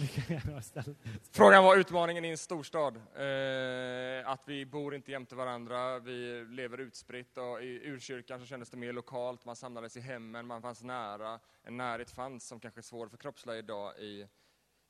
Frågan 1.33 1.65
var 1.65 1.77
utmaningen 1.77 2.25
i 2.25 2.29
en 2.29 2.39
storstad. 2.39 2.97
Eh, 2.97 4.31
att 4.31 4.43
vi 4.47 4.67
bor 4.67 4.95
inte 4.95 5.11
jämte 5.11 5.35
varandra, 5.35 5.99
vi 5.99 6.45
lever 6.45 6.79
utspritt 6.79 7.39
och 7.39 7.63
i 7.63 7.89
urkyrkan 7.89 8.41
så 8.41 8.47
kändes 8.47 8.71
det 8.71 8.77
mer 8.77 8.93
lokalt, 8.93 9.45
man 9.45 9.57
samlades 9.57 9.97
i 9.97 10.01
hemmen, 10.01 10.47
man 10.47 10.63
fanns 10.63 10.83
nära. 10.83 11.41
En 11.63 11.77
närhet 11.77 12.11
fanns 12.11 12.47
som 12.49 12.61
kanske 12.61 12.81
är 12.81 12.83
svår 12.83 13.09
för 13.09 13.17
kroppsliga 13.17 13.57
idag 13.57 13.99
i, 13.99 14.29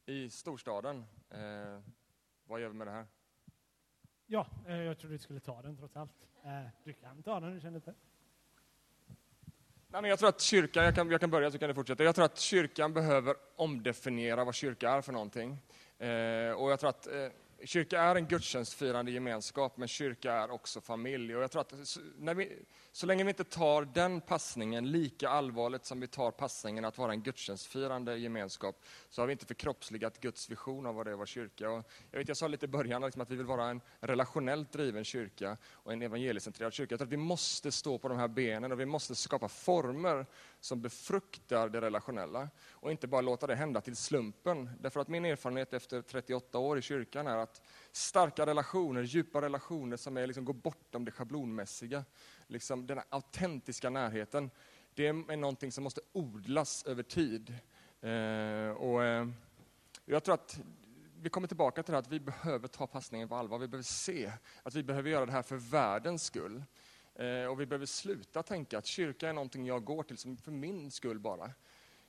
i 0.07 0.31
storstaden. 0.31 1.05
Eh, 1.31 1.81
vad 2.45 2.61
gör 2.61 2.69
vi 2.69 2.75
med 2.75 2.87
det 2.87 2.93
här? 2.93 3.07
Ja, 4.27 4.47
eh, 4.67 4.77
jag 4.77 4.99
trodde 4.99 5.15
du 5.15 5.19
skulle 5.19 5.41
ta 5.41 5.63
den 5.63 5.77
trots 5.77 5.97
allt. 5.97 6.27
Eh, 6.45 6.69
du 6.85 6.93
kan 6.93 7.23
ta 7.23 7.41
den, 7.41 7.55
du 7.55 7.61
känner 7.61 7.77
inte. 7.77 7.95
Nej, 9.93 10.03
men 10.03 10.11
jag 10.11 10.19
tror 10.19 10.29
att 10.29 10.41
kyrkan, 10.41 10.85
jag 10.85 10.95
kan, 10.95 11.11
jag 11.11 11.21
kan 11.21 11.31
börja 11.31 11.51
så 11.51 11.59
kan 11.59 11.69
du 11.69 11.75
fortsätta. 11.75 12.05
Jag 12.05 12.15
tror 12.15 12.25
att 12.25 12.39
kyrkan 12.39 12.93
behöver 12.93 13.35
omdefiniera 13.57 14.45
vad 14.45 14.55
kyrka 14.55 14.91
är 14.91 15.01
för 15.01 15.13
någonting. 15.13 15.59
Eh, 15.99 16.53
och 16.53 16.71
jag 16.71 16.81
tror 16.81 16.91
att 16.91 17.07
eh, 17.07 17.13
Kyrka 17.65 18.01
är 18.01 18.15
en 18.15 18.27
gudstjänstfirande 18.27 19.11
gemenskap, 19.11 19.77
men 19.77 19.89
kyrka 19.89 20.33
är 20.33 20.51
också 20.51 20.81
familj. 20.81 21.37
Och 21.37 21.43
jag 21.43 21.51
tror 21.51 21.61
att 21.61 21.99
när 22.19 22.35
vi, 22.35 22.59
så 22.93 23.07
länge 23.07 23.25
vi 23.25 23.31
inte 23.31 23.45
tar 23.45 23.85
den 23.85 24.21
passningen 24.21 24.91
lika 24.91 25.29
allvarligt 25.29 25.85
som 25.85 26.01
vi 26.01 26.07
tar 26.07 26.31
passningen 26.31 26.85
att 26.85 26.99
vara 26.99 27.13
en 27.13 27.23
gudstjänstfirande 27.23 28.17
gemenskap, 28.17 28.85
så 29.11 29.23
har 29.23 29.27
vi 29.27 29.33
inte 29.33 29.47
förkroppsligat 29.47 30.21
Guds 30.21 30.51
vision 30.51 30.87
av 30.87 30.95
vad 30.95 31.07
det 31.07 31.11
är 31.11 31.13
att 31.13 31.19
vara 31.19 31.27
kyrka. 31.27 31.71
Och 31.71 31.85
jag, 32.11 32.19
vet, 32.19 32.29
jag 32.29 32.37
sa 32.37 32.49
lite 32.49 32.65
i 32.65 32.69
början 32.69 33.03
liksom 33.03 33.23
att 33.23 33.31
vi 33.31 33.37
vill 33.37 33.47
vara 33.47 33.65
en 33.65 33.81
relationellt 34.01 34.73
driven 34.73 35.05
kyrka 35.05 35.57
och 35.73 35.93
en 35.93 36.03
evangeliecentrerad 36.03 36.73
kyrka. 36.73 36.93
Jag 36.93 36.99
tror 36.99 37.07
att 37.07 37.13
vi 37.13 37.17
måste 37.17 37.73
stå 37.73 37.99
på 37.99 38.09
de 38.09 38.19
här 38.19 38.29
benen 38.29 38.73
och 38.73 38.81
vi 38.81 38.87
måste 38.87 39.15
skapa 39.15 39.49
former 39.49 40.27
som 40.61 40.83
befruktar 40.83 41.69
det 41.69 41.81
relationella 41.81 42.49
och 42.71 42.91
inte 42.91 43.07
bara 43.07 43.21
låta 43.21 43.47
det 43.47 43.55
hända 43.55 43.81
till 43.81 43.97
slumpen. 43.97 44.71
Därför 44.81 45.01
att 45.01 45.09
min 45.09 45.25
erfarenhet 45.25 45.73
efter 45.73 46.03
38 46.03 46.59
år 46.59 46.79
i 46.79 46.83
kyrkan 46.83 47.27
är 47.27 47.37
att 47.37 47.52
starka 47.93 48.47
relationer, 48.47 49.03
djupa 49.03 49.41
relationer 49.41 49.97
som 49.97 50.17
är, 50.17 50.27
liksom, 50.27 50.45
går 50.45 50.55
bortom 50.55 51.05
det 51.05 51.11
schablonmässiga, 51.11 52.05
liksom, 52.47 52.87
den 52.87 53.01
autentiska 53.09 53.91
närheten, 53.91 54.51
det 54.95 55.07
är 55.07 55.37
någonting 55.37 55.73
som 55.73 55.85
måste 55.85 56.01
odlas 56.13 56.85
över 56.85 57.03
tid. 57.03 57.55
Eh, 58.01 58.77
och, 58.77 59.05
eh, 59.05 59.29
jag 60.05 60.25
tror 60.25 60.35
att 60.35 60.61
vi 61.21 61.31
kommer 61.31 61.49
tillbaka 61.49 61.83
till 61.83 61.93
det 61.93 61.97
här 61.97 62.03
att 62.03 62.13
vi 62.13 62.21
behöver 62.21 62.69
ta 62.69 62.87
passningen 62.87 63.29
på 63.29 63.35
allvar. 63.35 63.59
Vi 63.59 63.69
behöver 63.69 63.85
se 63.85 64.33
att 64.63 64.75
vi 64.75 64.83
behöver 64.83 65.11
göra 65.11 65.27
det 65.27 65.33
här 65.33 65.43
för 65.43 65.57
världens 65.57 66.25
skull. 66.25 66.63
Eh, 67.15 67.45
och 67.45 67.61
vi 67.61 67.67
behöver 67.67 67.87
sluta 67.87 68.43
tänka 68.43 68.79
att 68.79 68.87
kyrka 68.87 69.29
är 69.29 69.33
någonting 69.33 69.67
jag 69.67 69.85
går 69.85 70.03
till 70.03 70.19
som 70.19 70.37
för 70.37 70.53
min 70.53 70.91
skull 70.91 71.19
bara. 71.19 71.51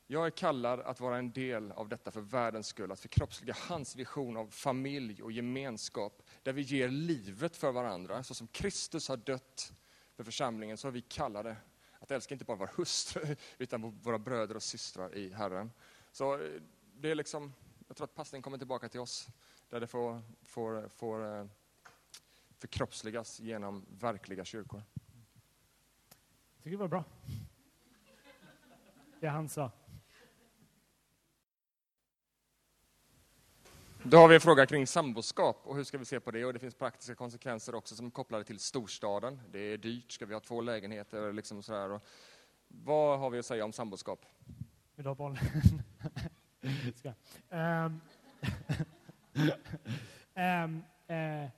Jag 0.07 0.25
är 0.25 0.29
kallad 0.29 0.79
att 0.79 0.99
vara 0.99 1.17
en 1.17 1.31
del 1.31 1.71
av 1.71 1.89
detta 1.89 2.11
för 2.11 2.21
världens 2.21 2.67
skull, 2.67 2.91
att 2.91 2.99
förkroppsliga 2.99 3.55
hans 3.59 3.95
vision 3.95 4.37
av 4.37 4.47
familj 4.47 5.23
och 5.23 5.31
gemenskap, 5.31 6.23
där 6.43 6.53
vi 6.53 6.61
ger 6.61 6.89
livet 6.89 7.57
för 7.57 7.71
varandra. 7.71 8.23
Så 8.23 8.33
som 8.33 8.47
Kristus 8.47 9.07
har 9.07 9.17
dött 9.17 9.73
för 10.15 10.23
församlingen, 10.23 10.77
så 10.77 10.87
har 10.87 10.91
vi 10.91 11.01
kallade 11.01 11.55
att 11.99 12.11
älska 12.11 12.35
inte 12.35 12.45
bara 12.45 12.57
vår 12.57 12.69
hustru, 12.75 13.35
utan 13.57 13.99
våra 14.01 14.19
bröder 14.19 14.55
och 14.55 14.63
systrar 14.63 15.15
i 15.15 15.33
Herren. 15.33 15.71
Så 16.11 16.33
eh, 16.33 16.61
det 16.95 17.11
är 17.11 17.15
liksom, 17.15 17.53
jag 17.87 17.97
tror 17.97 18.05
att 18.05 18.15
passningen 18.15 18.43
kommer 18.43 18.57
tillbaka 18.57 18.89
till 18.89 18.99
oss, 18.99 19.27
där 19.69 19.79
det 19.79 19.87
får, 19.87 20.21
får, 20.43 20.87
får 20.87 21.39
eh, 21.39 21.45
förkroppsligas 22.57 23.39
genom 23.39 23.85
verkliga 23.89 24.45
kyrkor. 24.45 24.83
Jag 26.55 26.63
tycker 26.63 26.77
det 26.77 26.77
var 26.77 26.87
bra. 26.87 27.03
Det 29.19 29.27
han 29.27 29.49
sa. 29.49 29.71
Då 34.05 34.17
har 34.17 34.27
vi 34.27 34.35
en 34.35 34.41
fråga 34.41 34.65
kring 34.65 34.87
samboskap 34.87 35.61
och 35.63 35.75
hur 35.75 35.83
ska 35.83 35.97
vi 35.97 36.05
se 36.05 36.19
på 36.19 36.31
det? 36.31 36.45
Och 36.45 36.53
det 36.53 36.59
finns 36.59 36.75
praktiska 36.75 37.15
konsekvenser 37.15 37.75
också 37.75 37.95
som 37.95 38.05
är 38.05 38.09
kopplade 38.09 38.43
till 38.43 38.59
storstaden. 38.59 39.41
Det 39.51 39.59
är 39.59 39.77
dyrt, 39.77 40.11
ska 40.11 40.25
vi 40.25 40.33
ha 40.33 40.41
två 40.41 40.61
lägenheter? 40.61 41.33
Liksom 41.33 41.63
sådär. 41.63 41.91
Och 41.91 42.01
vad 42.67 43.19
har 43.19 43.29
vi 43.29 43.39
att 43.39 43.45
säga 43.45 43.65
om 43.65 43.73
samboskap? 43.73 44.25
Vill 44.95 45.03
du 45.03 45.09
ha 45.09 45.15
bollen? 45.15 45.37
um, 47.49 48.01
um, 50.35 50.83
uh, 51.09 51.49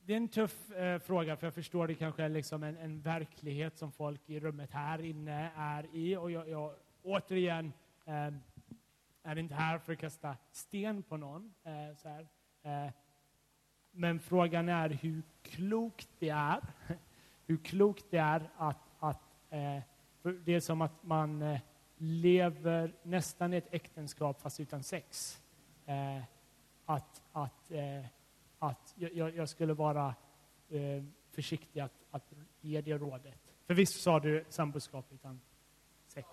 det 0.00 0.12
är 0.12 0.16
en 0.16 0.28
tuff 0.28 0.70
uh, 0.70 0.98
fråga, 0.98 1.36
för 1.36 1.46
jag 1.46 1.54
förstår 1.54 1.88
det 1.88 1.94
kanske 1.94 2.22
är 2.22 2.28
liksom 2.28 2.62
en, 2.62 2.76
en, 2.76 3.00
verklighet 3.00 3.78
som 3.78 3.92
folk 3.92 4.20
i 4.26 4.40
rummet 4.40 4.70
här 4.70 5.00
inne 5.04 5.50
är 5.56 5.86
i. 5.92 6.16
Och 6.16 6.30
jag, 6.30 6.48
jag 6.48 6.74
återigen 7.02 7.72
um, 8.04 8.40
är 9.24 9.38
inte 9.38 9.54
här 9.54 9.78
för 9.78 9.92
att 9.92 9.98
kasta 9.98 10.36
sten 10.50 11.02
på 11.02 11.16
någon. 11.16 11.54
Eh, 11.62 11.96
så 11.96 12.08
här. 12.08 12.26
Eh, 12.62 12.92
men 13.90 14.20
frågan 14.20 14.68
är 14.68 14.88
hur 14.88 15.22
klokt 15.42 16.08
det 16.18 16.28
är. 16.28 16.60
hur 17.46 17.56
klokt 17.56 18.04
det 18.10 18.18
är 18.18 18.50
att, 18.56 18.90
att 18.98 19.22
eh, 19.50 19.82
det 20.44 20.54
är 20.54 20.60
som 20.60 20.80
att 20.80 21.02
man 21.02 21.42
eh, 21.42 21.60
lever 21.96 22.94
nästan 23.02 23.52
i 23.52 23.56
ett 23.56 23.74
äktenskap 23.74 24.40
fast 24.40 24.60
utan 24.60 24.82
sex. 24.82 25.40
Eh, 25.86 26.22
att, 26.84 27.22
att 27.32 27.70
eh, 27.70 28.06
att 28.64 28.94
jag, 28.96 29.36
jag 29.36 29.48
skulle 29.48 29.74
vara 29.74 30.14
eh, 30.68 31.04
försiktig 31.30 31.80
att, 31.80 32.04
att 32.10 32.32
ge 32.60 32.80
det 32.80 32.98
rådet. 32.98 33.40
För 33.66 33.74
visst 33.74 34.02
sa 34.02 34.20
du 34.20 34.44
samboskap 34.48 35.12
utan 35.12 35.40
sex? 36.06 36.28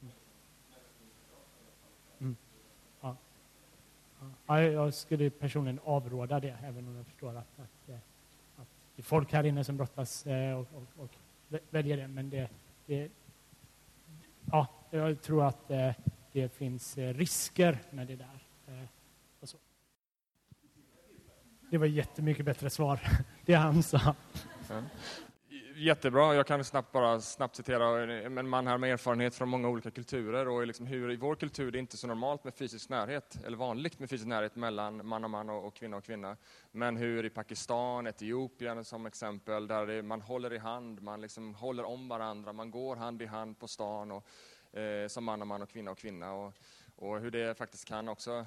Mm. 0.00 0.12
Mm. 2.18 2.36
Ja. 3.00 3.16
Ja, 4.46 4.62
jag 4.62 4.94
skulle 4.94 5.30
personligen 5.30 5.80
avråda 5.84 6.40
det, 6.40 6.56
även 6.62 6.88
om 6.88 6.96
jag 6.96 7.06
förstår 7.06 7.36
att, 7.36 7.58
att, 7.58 7.88
eh, 7.88 7.94
att 8.56 8.68
det 8.96 9.00
är 9.00 9.04
folk 9.04 9.32
här 9.32 9.44
inne 9.44 9.64
som 9.64 9.76
brottas 9.76 10.26
eh, 10.26 10.58
och, 10.58 10.66
och, 10.74 11.04
och 11.04 11.10
väljer 11.70 11.96
det. 11.96 12.08
Men 12.08 12.30
det, 12.30 12.48
det, 12.86 13.10
ja, 14.52 14.66
jag 14.90 15.22
tror 15.22 15.44
att 15.44 15.70
eh, 15.70 15.90
det 16.32 16.48
finns 16.48 16.98
risker 16.98 17.78
med 17.90 18.06
det 18.06 18.16
där. 18.16 18.38
Det 21.70 21.78
var 21.78 21.86
jättemycket 21.86 22.44
bättre 22.44 22.70
svar, 22.70 23.00
det 23.44 23.54
han 23.54 23.82
sa. 23.82 24.14
Jättebra. 25.80 26.34
Jag 26.34 26.46
kan 26.46 26.64
snabbt 26.64 26.92
bara 26.92 27.20
snabbt 27.20 27.56
citera 27.56 28.12
en 28.12 28.48
man 28.48 28.66
här 28.66 28.78
med 28.78 28.92
erfarenhet 28.92 29.34
från 29.34 29.48
många 29.48 29.68
olika 29.68 29.90
kulturer 29.90 30.48
och 30.48 30.66
liksom 30.66 30.86
hur 30.86 31.12
i 31.12 31.16
vår 31.16 31.34
kultur 31.34 31.70
det 31.70 31.78
är 31.78 31.80
inte 31.80 31.96
så 31.96 32.06
normalt 32.06 32.44
med 32.44 32.54
fysisk 32.54 32.88
närhet, 32.88 33.38
eller 33.46 33.56
vanligt 33.56 33.98
med 33.98 34.10
fysisk 34.10 34.26
närhet 34.26 34.56
mellan 34.56 35.06
man 35.06 35.24
och 35.24 35.30
man 35.30 35.50
och 35.50 35.74
kvinna 35.74 35.96
och 35.96 36.04
kvinna. 36.04 36.36
Men 36.70 36.96
hur 36.96 37.24
i 37.24 37.30
Pakistan, 37.30 38.06
Etiopien 38.06 38.84
som 38.84 39.06
exempel, 39.06 39.66
där 39.66 39.86
det, 39.86 40.02
man 40.02 40.20
håller 40.20 40.52
i 40.52 40.58
hand, 40.58 41.02
man 41.02 41.20
liksom 41.20 41.54
håller 41.54 41.84
om 41.84 42.08
varandra, 42.08 42.52
man 42.52 42.70
går 42.70 42.96
hand 42.96 43.22
i 43.22 43.26
hand 43.26 43.58
på 43.58 43.68
stan 43.68 44.12
och, 44.12 44.78
eh, 44.78 45.08
som 45.08 45.24
man 45.24 45.40
och 45.40 45.46
man 45.46 45.62
och 45.62 45.70
kvinna 45.70 45.90
och 45.90 45.98
kvinna. 45.98 46.32
Och, 46.32 46.54
och 46.96 47.20
hur 47.20 47.30
det 47.30 47.58
faktiskt 47.58 47.88
kan 47.88 48.08
också 48.08 48.46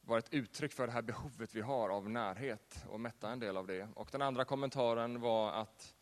vara 0.00 0.18
ett 0.18 0.34
uttryck 0.34 0.72
för 0.72 0.86
det 0.86 0.92
här 0.92 1.02
behovet 1.02 1.54
vi 1.54 1.60
har 1.60 1.88
av 1.88 2.10
närhet 2.10 2.84
och 2.88 3.00
mätta 3.00 3.30
en 3.30 3.40
del 3.40 3.56
av 3.56 3.66
det. 3.66 3.88
Och 3.94 4.08
den 4.12 4.22
andra 4.22 4.44
kommentaren 4.44 5.20
var 5.20 5.52
att 5.52 5.95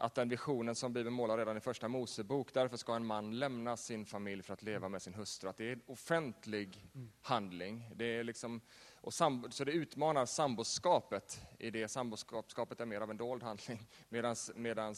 att 0.00 0.14
den 0.14 0.28
visionen 0.28 0.74
som 0.74 0.92
Bibeln 0.92 1.14
målar 1.14 1.38
redan 1.38 1.56
i 1.56 1.60
första 1.60 1.88
Mosebok, 1.88 2.54
därför 2.54 2.76
ska 2.76 2.96
en 2.96 3.06
man 3.06 3.38
lämna 3.38 3.76
sin 3.76 4.06
familj 4.06 4.42
för 4.42 4.54
att 4.54 4.62
leva 4.62 4.88
med 4.88 5.02
sin 5.02 5.14
hustru, 5.14 5.48
att 5.48 5.56
det 5.56 5.68
är 5.68 5.72
en 5.72 5.82
offentlig 5.86 6.86
handling. 7.22 7.90
Det 7.94 8.04
är 8.04 8.24
liksom, 8.24 8.60
och 8.94 9.14
sambo, 9.14 9.50
så 9.50 9.64
det 9.64 9.72
utmanar 9.72 10.26
samboskapet 10.26 11.40
i 11.58 11.70
det 11.70 11.88
samboskapet 11.88 12.80
är 12.80 12.86
mer 12.86 13.00
av 13.00 13.10
en 13.10 13.16
dold 13.16 13.42
handling, 13.42 13.88
medan 14.54 14.94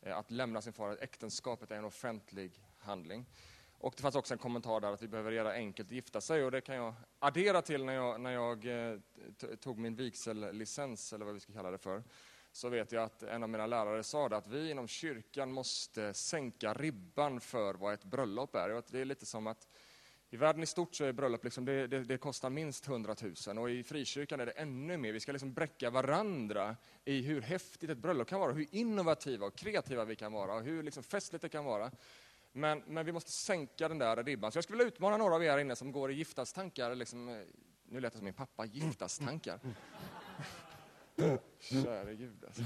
eh, 0.00 0.18
att 0.18 0.30
lämna 0.30 0.62
sin 0.62 0.72
far, 0.72 0.98
äktenskapet 1.00 1.70
är 1.70 1.76
en 1.76 1.84
offentlig 1.84 2.62
handling. 2.78 3.26
Och 3.78 3.94
det 3.96 4.02
fanns 4.02 4.14
också 4.14 4.34
en 4.34 4.38
kommentar 4.38 4.80
där 4.80 4.92
att 4.92 5.02
vi 5.02 5.08
behöver 5.08 5.32
göra 5.32 5.52
enkelt 5.52 5.88
att 5.88 5.92
gifta 5.92 6.20
sig 6.20 6.44
och 6.44 6.50
det 6.50 6.60
kan 6.60 6.76
jag 6.76 6.94
addera 7.18 7.62
till 7.62 7.84
när 7.84 7.94
jag, 7.94 8.20
när 8.20 8.32
jag 8.32 8.66
eh, 8.66 8.98
tog 9.60 9.78
min 9.78 9.96
vigsellicens, 9.96 11.12
eller 11.12 11.24
vad 11.24 11.34
vi 11.34 11.40
ska 11.40 11.52
kalla 11.52 11.70
det 11.70 11.78
för 11.78 12.02
så 12.58 12.68
vet 12.68 12.92
jag 12.92 13.02
att 13.02 13.22
en 13.22 13.42
av 13.42 13.48
mina 13.48 13.66
lärare 13.66 14.02
sa 14.02 14.28
det, 14.28 14.36
att 14.36 14.46
vi 14.46 14.70
inom 14.70 14.88
kyrkan 14.88 15.52
måste 15.52 16.14
sänka 16.14 16.74
ribban 16.74 17.40
för 17.40 17.74
vad 17.74 17.94
ett 17.94 18.04
bröllop 18.04 18.54
är. 18.54 18.70
Och 18.70 18.84
det 18.88 19.00
är 19.00 19.04
lite 19.04 19.26
som 19.26 19.46
att 19.46 19.68
i 20.30 20.36
världen 20.36 20.62
i 20.62 20.66
stort 20.66 20.94
så 20.94 21.04
är 21.04 21.12
bröllop 21.12 21.44
liksom, 21.44 21.64
det, 21.64 21.86
det, 21.86 22.04
det, 22.04 22.18
kostar 22.18 22.50
minst 22.50 22.88
100 22.88 23.16
000 23.46 23.58
och 23.58 23.70
i 23.70 23.82
frikyrkan 23.82 24.40
är 24.40 24.46
det 24.46 24.52
ännu 24.52 24.96
mer. 24.96 25.12
Vi 25.12 25.20
ska 25.20 25.32
liksom 25.32 25.52
bräcka 25.52 25.90
varandra 25.90 26.76
i 27.04 27.22
hur 27.22 27.40
häftigt 27.40 27.90
ett 27.90 27.98
bröllop 27.98 28.28
kan 28.28 28.40
vara, 28.40 28.52
hur 28.52 28.66
innovativa 28.70 29.46
och 29.46 29.56
kreativa 29.56 30.04
vi 30.04 30.16
kan 30.16 30.32
vara 30.32 30.54
och 30.54 30.62
hur 30.62 30.82
liksom 30.82 31.02
festligt 31.02 31.42
det 31.42 31.48
kan 31.48 31.64
vara. 31.64 31.90
Men, 32.52 32.82
men 32.86 33.06
vi 33.06 33.12
måste 33.12 33.30
sänka 33.30 33.88
den 33.88 33.98
där 33.98 34.24
ribban. 34.24 34.52
Så 34.52 34.56
jag 34.56 34.64
skulle 34.64 34.78
vilja 34.78 34.94
utmana 34.94 35.16
några 35.16 35.34
av 35.34 35.44
er 35.44 35.50
här 35.50 35.58
inne 35.58 35.76
som 35.76 35.92
går 35.92 36.10
i 36.10 36.14
giftastankar, 36.14 36.94
liksom, 36.94 37.28
eh, 37.28 37.36
nu 37.84 38.00
lät 38.00 38.12
det 38.12 38.18
som 38.18 38.24
min 38.24 38.34
pappa, 38.34 38.64
giftastankar. 38.64 39.60
Käre 41.58 42.14
Gud 42.14 42.44
alltså. 42.44 42.62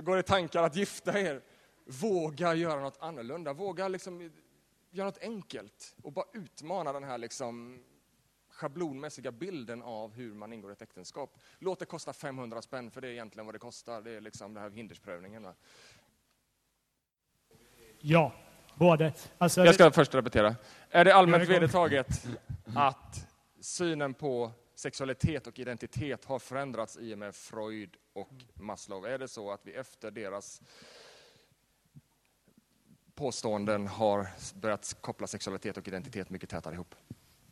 Går 0.00 0.16
det 0.16 0.22
tankar 0.22 0.62
att 0.62 0.76
gifta 0.76 1.20
er? 1.20 1.42
Våga 1.84 2.54
göra 2.54 2.80
något 2.80 2.98
annorlunda. 3.00 3.52
Våga 3.52 3.88
liksom 3.88 4.30
göra 4.90 5.06
något 5.06 5.22
enkelt 5.22 5.96
och 6.02 6.12
bara 6.12 6.26
utmana 6.32 6.92
den 6.92 7.04
här 7.04 7.18
liksom 7.18 7.82
schablonmässiga 8.50 9.32
bilden 9.32 9.82
av 9.82 10.12
hur 10.12 10.34
man 10.34 10.52
ingår 10.52 10.72
ett 10.72 10.82
äktenskap. 10.82 11.38
Låt 11.58 11.78
det 11.78 11.86
kosta 11.86 12.12
500 12.12 12.62
spänn, 12.62 12.90
för 12.90 13.00
det 13.00 13.08
är 13.08 13.12
egentligen 13.12 13.46
vad 13.46 13.54
det 13.54 13.58
kostar. 13.58 14.02
Det 14.02 14.10
är 14.10 14.20
liksom 14.20 14.54
den 14.54 14.62
här 14.62 14.70
hindersprövningen. 14.70 15.42
Va? 15.42 15.54
Ja, 17.98 18.32
både. 18.74 19.12
Alltså, 19.38 19.64
Jag 19.64 19.74
ska 19.74 19.90
först 19.90 20.14
repetera. 20.14 20.56
Är 20.90 21.04
det 21.04 21.14
allmänt 21.14 21.48
vedertaget 21.48 22.26
att 22.74 23.26
synen 23.60 24.14
på 24.14 24.52
sexualitet 24.80 25.46
och 25.46 25.58
identitet 25.58 26.24
har 26.24 26.38
förändrats 26.38 26.98
i 27.00 27.14
och 27.14 27.18
med 27.18 27.34
Freud 27.34 27.96
och 28.12 28.32
Maslow? 28.54 29.06
Är 29.06 29.18
det 29.18 29.28
så 29.28 29.50
att 29.50 29.60
vi 29.66 29.72
efter 29.72 30.10
deras 30.10 30.62
påståenden 33.14 33.86
har 33.86 34.26
börjat 34.60 34.96
koppla 35.00 35.26
sexualitet 35.26 35.76
och 35.76 35.88
identitet 35.88 36.30
mycket 36.30 36.48
tätare 36.48 36.74
ihop? 36.74 36.94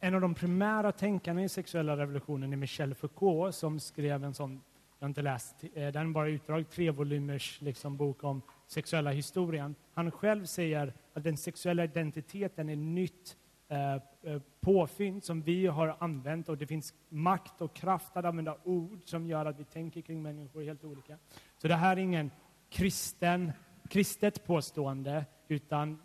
En 0.01 0.15
av 0.15 0.21
de 0.21 0.35
primära 0.35 0.93
tänkarna 0.93 1.45
i 1.45 1.49
sexuella 1.49 1.97
revolutionen 1.97 2.53
är 2.53 2.57
Michel 2.57 2.95
Foucault 2.95 3.55
som 3.55 3.81
skrev 3.81 4.25
en 4.25 4.35
sån, 4.35 4.63
jag 4.99 5.05
har 5.05 5.09
inte 5.09 5.23
läst 5.23 5.55
eh, 5.75 5.93
den, 5.93 6.13
bara 6.13 6.29
utdrag, 6.29 6.71
tre 6.71 6.91
volymers 6.91 7.61
liksom, 7.61 7.97
bok 7.97 8.25
om 8.25 8.43
sexuella 8.67 9.11
historien. 9.11 9.75
Han 9.95 10.11
själv 10.11 10.47
säger 10.47 10.93
att 11.15 11.25
den 11.25 11.37
sexuella 11.37 11.85
identiteten 11.85 12.69
är 12.69 12.77
nytt 12.77 13.37
Eh, 13.71 13.95
eh, 14.23 14.43
påfynd 14.61 15.25
som 15.25 15.43
vi 15.43 15.67
har 15.67 15.97
använt 15.99 16.49
och 16.49 16.59
det 16.59 16.67
finns 16.67 16.95
makt 17.09 17.61
och 17.61 17.75
kraft 17.75 18.17
att 18.17 18.25
använda 18.25 18.57
ord 18.65 19.01
som 19.05 19.27
gör 19.27 19.47
att 19.47 19.61
vi 19.61 19.65
tänker 19.65 20.01
kring 20.01 20.23
människor 20.23 20.63
helt 20.63 20.85
olika. 20.85 21.19
Så 21.57 21.69
det 21.69 21.75
här 21.75 21.97
är 21.97 22.01
ingen 22.01 22.31
kristen, 22.71 23.53
kristet 23.89 24.47
påstående 24.47 25.25
utan 25.49 26.03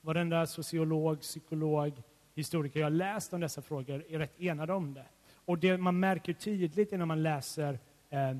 varenda 0.00 0.46
sociolog, 0.46 1.20
psykolog, 1.20 2.02
historiker 2.34 2.80
jag 2.80 2.92
läst 2.92 3.32
om 3.32 3.40
dessa 3.40 3.62
frågor 3.62 4.04
är 4.08 4.18
rätt 4.18 4.40
enade 4.40 4.72
om 4.72 4.94
det. 4.94 5.06
Och 5.44 5.58
det 5.58 5.76
man 5.76 6.00
märker 6.00 6.32
tydligt 6.32 6.90
när 6.90 7.06
man 7.06 7.22
läser 7.22 7.78
eh, 8.10 8.36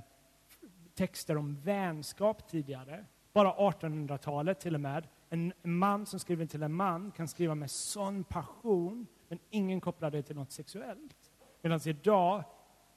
texter 0.95 1.37
om 1.37 1.61
vänskap 1.61 2.49
tidigare, 2.49 3.05
bara 3.33 3.53
1800-talet 3.53 4.61
till 4.61 4.75
och 4.75 4.81
med, 4.81 5.07
en 5.35 5.53
man 5.63 6.07
som 6.07 6.21
skriver 6.21 6.47
till 6.47 6.63
en 6.63 6.75
man 6.75 7.11
kan 7.11 7.29
skriva 7.29 7.55
med 7.55 7.71
sån 7.71 8.25
passion, 8.25 9.07
men 9.29 9.39
ingen 9.51 9.81
kopplar 9.81 10.11
det 10.11 10.23
till 10.23 10.37
något 10.37 10.53
sexuellt. 10.53 11.17
Medan 11.63 11.81
idag 11.85 12.45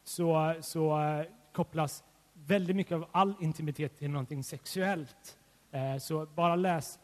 så, 0.04 0.56
så 0.62 1.02
eh, 1.02 1.26
kopplas 1.54 2.04
väldigt 2.34 2.76
mycket 2.76 2.93
av 2.93 3.08
all 3.12 3.34
intimitet 3.39 3.97
till 3.97 4.10
någonting 4.10 4.43
sexuellt. 4.43 5.38
Eh, 5.71 5.97
så 5.97 6.26
bara 6.26 6.56
läs, 6.56 7.00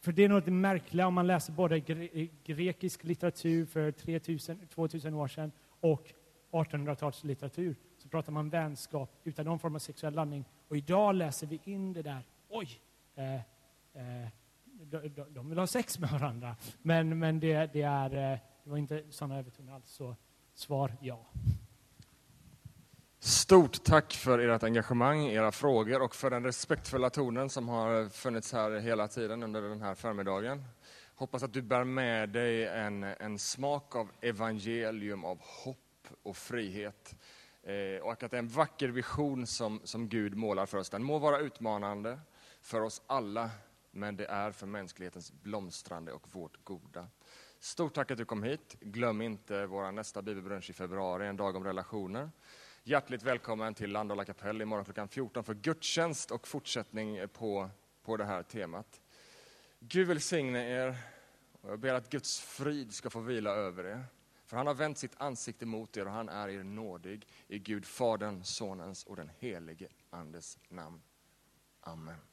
för 0.00 0.12
det 0.12 0.24
är 0.24 0.28
något 0.28 0.46
märkligt, 0.46 1.04
om 1.04 1.14
man 1.14 1.26
läser 1.26 1.52
både 1.52 1.80
gre 1.80 2.28
grekisk 2.44 3.04
litteratur 3.04 3.66
för 3.66 3.92
3000, 3.92 4.66
2000 4.74 5.14
år 5.14 5.28
sedan 5.28 5.52
och 5.80 6.12
1800-talslitteratur, 6.50 7.76
så 7.96 8.08
pratar 8.08 8.32
man 8.32 8.50
vänskap 8.50 9.10
utan 9.24 9.46
någon 9.46 9.58
form 9.58 9.74
av 9.74 9.78
sexuell 9.78 10.14
landning. 10.14 10.44
Och 10.68 10.76
idag 10.76 11.14
läser 11.14 11.46
vi 11.46 11.60
in 11.64 11.92
det 11.92 12.02
där, 12.02 12.22
oj, 12.48 12.68
eh, 13.14 13.34
eh 13.34 14.28
de, 14.90 15.24
de 15.28 15.48
vill 15.48 15.58
ha 15.58 15.66
sex 15.66 15.98
med 15.98 16.10
varandra. 16.10 16.56
Men, 16.82 17.18
men 17.18 17.40
det, 17.40 17.72
det, 17.72 17.82
är, 17.82 18.32
eh, 18.32 18.38
det 18.64 18.70
var 18.70 18.76
inte 18.76 19.04
sådana 19.10 19.38
övertoner 19.38 19.72
alls. 19.72 19.90
Så 19.90 20.16
svar 20.54 20.96
ja. 21.00 21.26
Stort 23.20 23.84
tack 23.84 24.12
för 24.12 24.38
ert 24.38 24.62
engagemang, 24.62 25.26
era 25.26 25.52
frågor 25.52 26.02
och 26.02 26.14
för 26.14 26.30
den 26.30 26.44
respektfulla 26.44 27.10
tonen 27.10 27.50
som 27.50 27.68
har 27.68 28.08
funnits 28.08 28.52
här 28.52 28.70
hela 28.70 29.08
tiden 29.08 29.42
under 29.42 29.62
den 29.62 29.82
här 29.82 29.94
förmiddagen. 29.94 30.64
Hoppas 31.14 31.42
att 31.42 31.52
du 31.52 31.62
bär 31.62 31.84
med 31.84 32.28
dig 32.28 32.66
en, 32.66 33.02
en 33.02 33.38
smak 33.38 33.96
av 33.96 34.10
evangelium, 34.20 35.24
av 35.24 35.38
hopp 35.64 36.08
och 36.22 36.36
frihet. 36.36 37.14
Eh, 37.62 38.02
och 38.02 38.12
att 38.12 38.30
det 38.30 38.36
är 38.36 38.38
en 38.38 38.48
vacker 38.48 38.88
vision 38.88 39.46
som, 39.46 39.80
som 39.84 40.08
Gud 40.08 40.34
målar 40.36 40.66
för 40.66 40.78
oss. 40.78 40.90
Den 40.90 41.02
må 41.02 41.18
vara 41.18 41.38
utmanande 41.38 42.18
för 42.60 42.80
oss 42.80 43.02
alla, 43.06 43.50
men 43.98 44.16
det 44.16 44.26
är 44.26 44.52
för 44.52 44.66
mänsklighetens 44.66 45.32
blomstrande 45.32 46.12
och 46.12 46.34
vårt 46.34 46.64
goda. 46.64 47.08
Stort 47.58 47.94
tack 47.94 48.10
att 48.10 48.18
du 48.18 48.24
kom 48.24 48.42
hit. 48.42 48.76
Glöm 48.80 49.22
inte 49.22 49.66
vår 49.66 49.92
nästa 49.92 50.22
bibelbrunch 50.22 50.70
i 50.70 50.72
februari, 50.72 51.26
en 51.26 51.36
dag 51.36 51.56
om 51.56 51.64
relationer. 51.64 52.30
Hjärtligt 52.82 53.22
välkommen 53.22 53.74
till 53.74 53.90
Landala 53.90 54.24
kapell 54.24 54.62
imorgon 54.62 54.84
klockan 54.84 55.08
14 55.08 55.44
för 55.44 55.54
gudstjänst 55.54 56.30
och 56.30 56.48
fortsättning 56.48 57.28
på, 57.28 57.70
på 58.02 58.16
det 58.16 58.24
här 58.24 58.42
temat. 58.42 59.00
Gud 59.80 60.08
välsigne 60.08 60.70
er 60.70 60.96
och 61.60 61.70
jag 61.70 61.78
ber 61.78 61.94
att 61.94 62.10
Guds 62.10 62.40
frid 62.40 62.94
ska 62.94 63.10
få 63.10 63.20
vila 63.20 63.50
över 63.50 63.84
er. 63.84 64.04
För 64.44 64.56
han 64.56 64.66
har 64.66 64.74
vänt 64.74 64.98
sitt 64.98 65.14
ansikte 65.16 65.66
mot 65.66 65.96
er 65.96 66.06
och 66.06 66.12
han 66.12 66.28
är 66.28 66.48
er 66.48 66.62
nådig 66.62 67.26
i 67.48 67.58
Gud 67.58 67.86
Faderns, 67.86 68.48
Sonens 68.48 69.04
och 69.04 69.16
den 69.16 69.30
helige 69.38 69.88
Andes 70.10 70.58
namn. 70.68 71.02
Amen. 71.80 72.27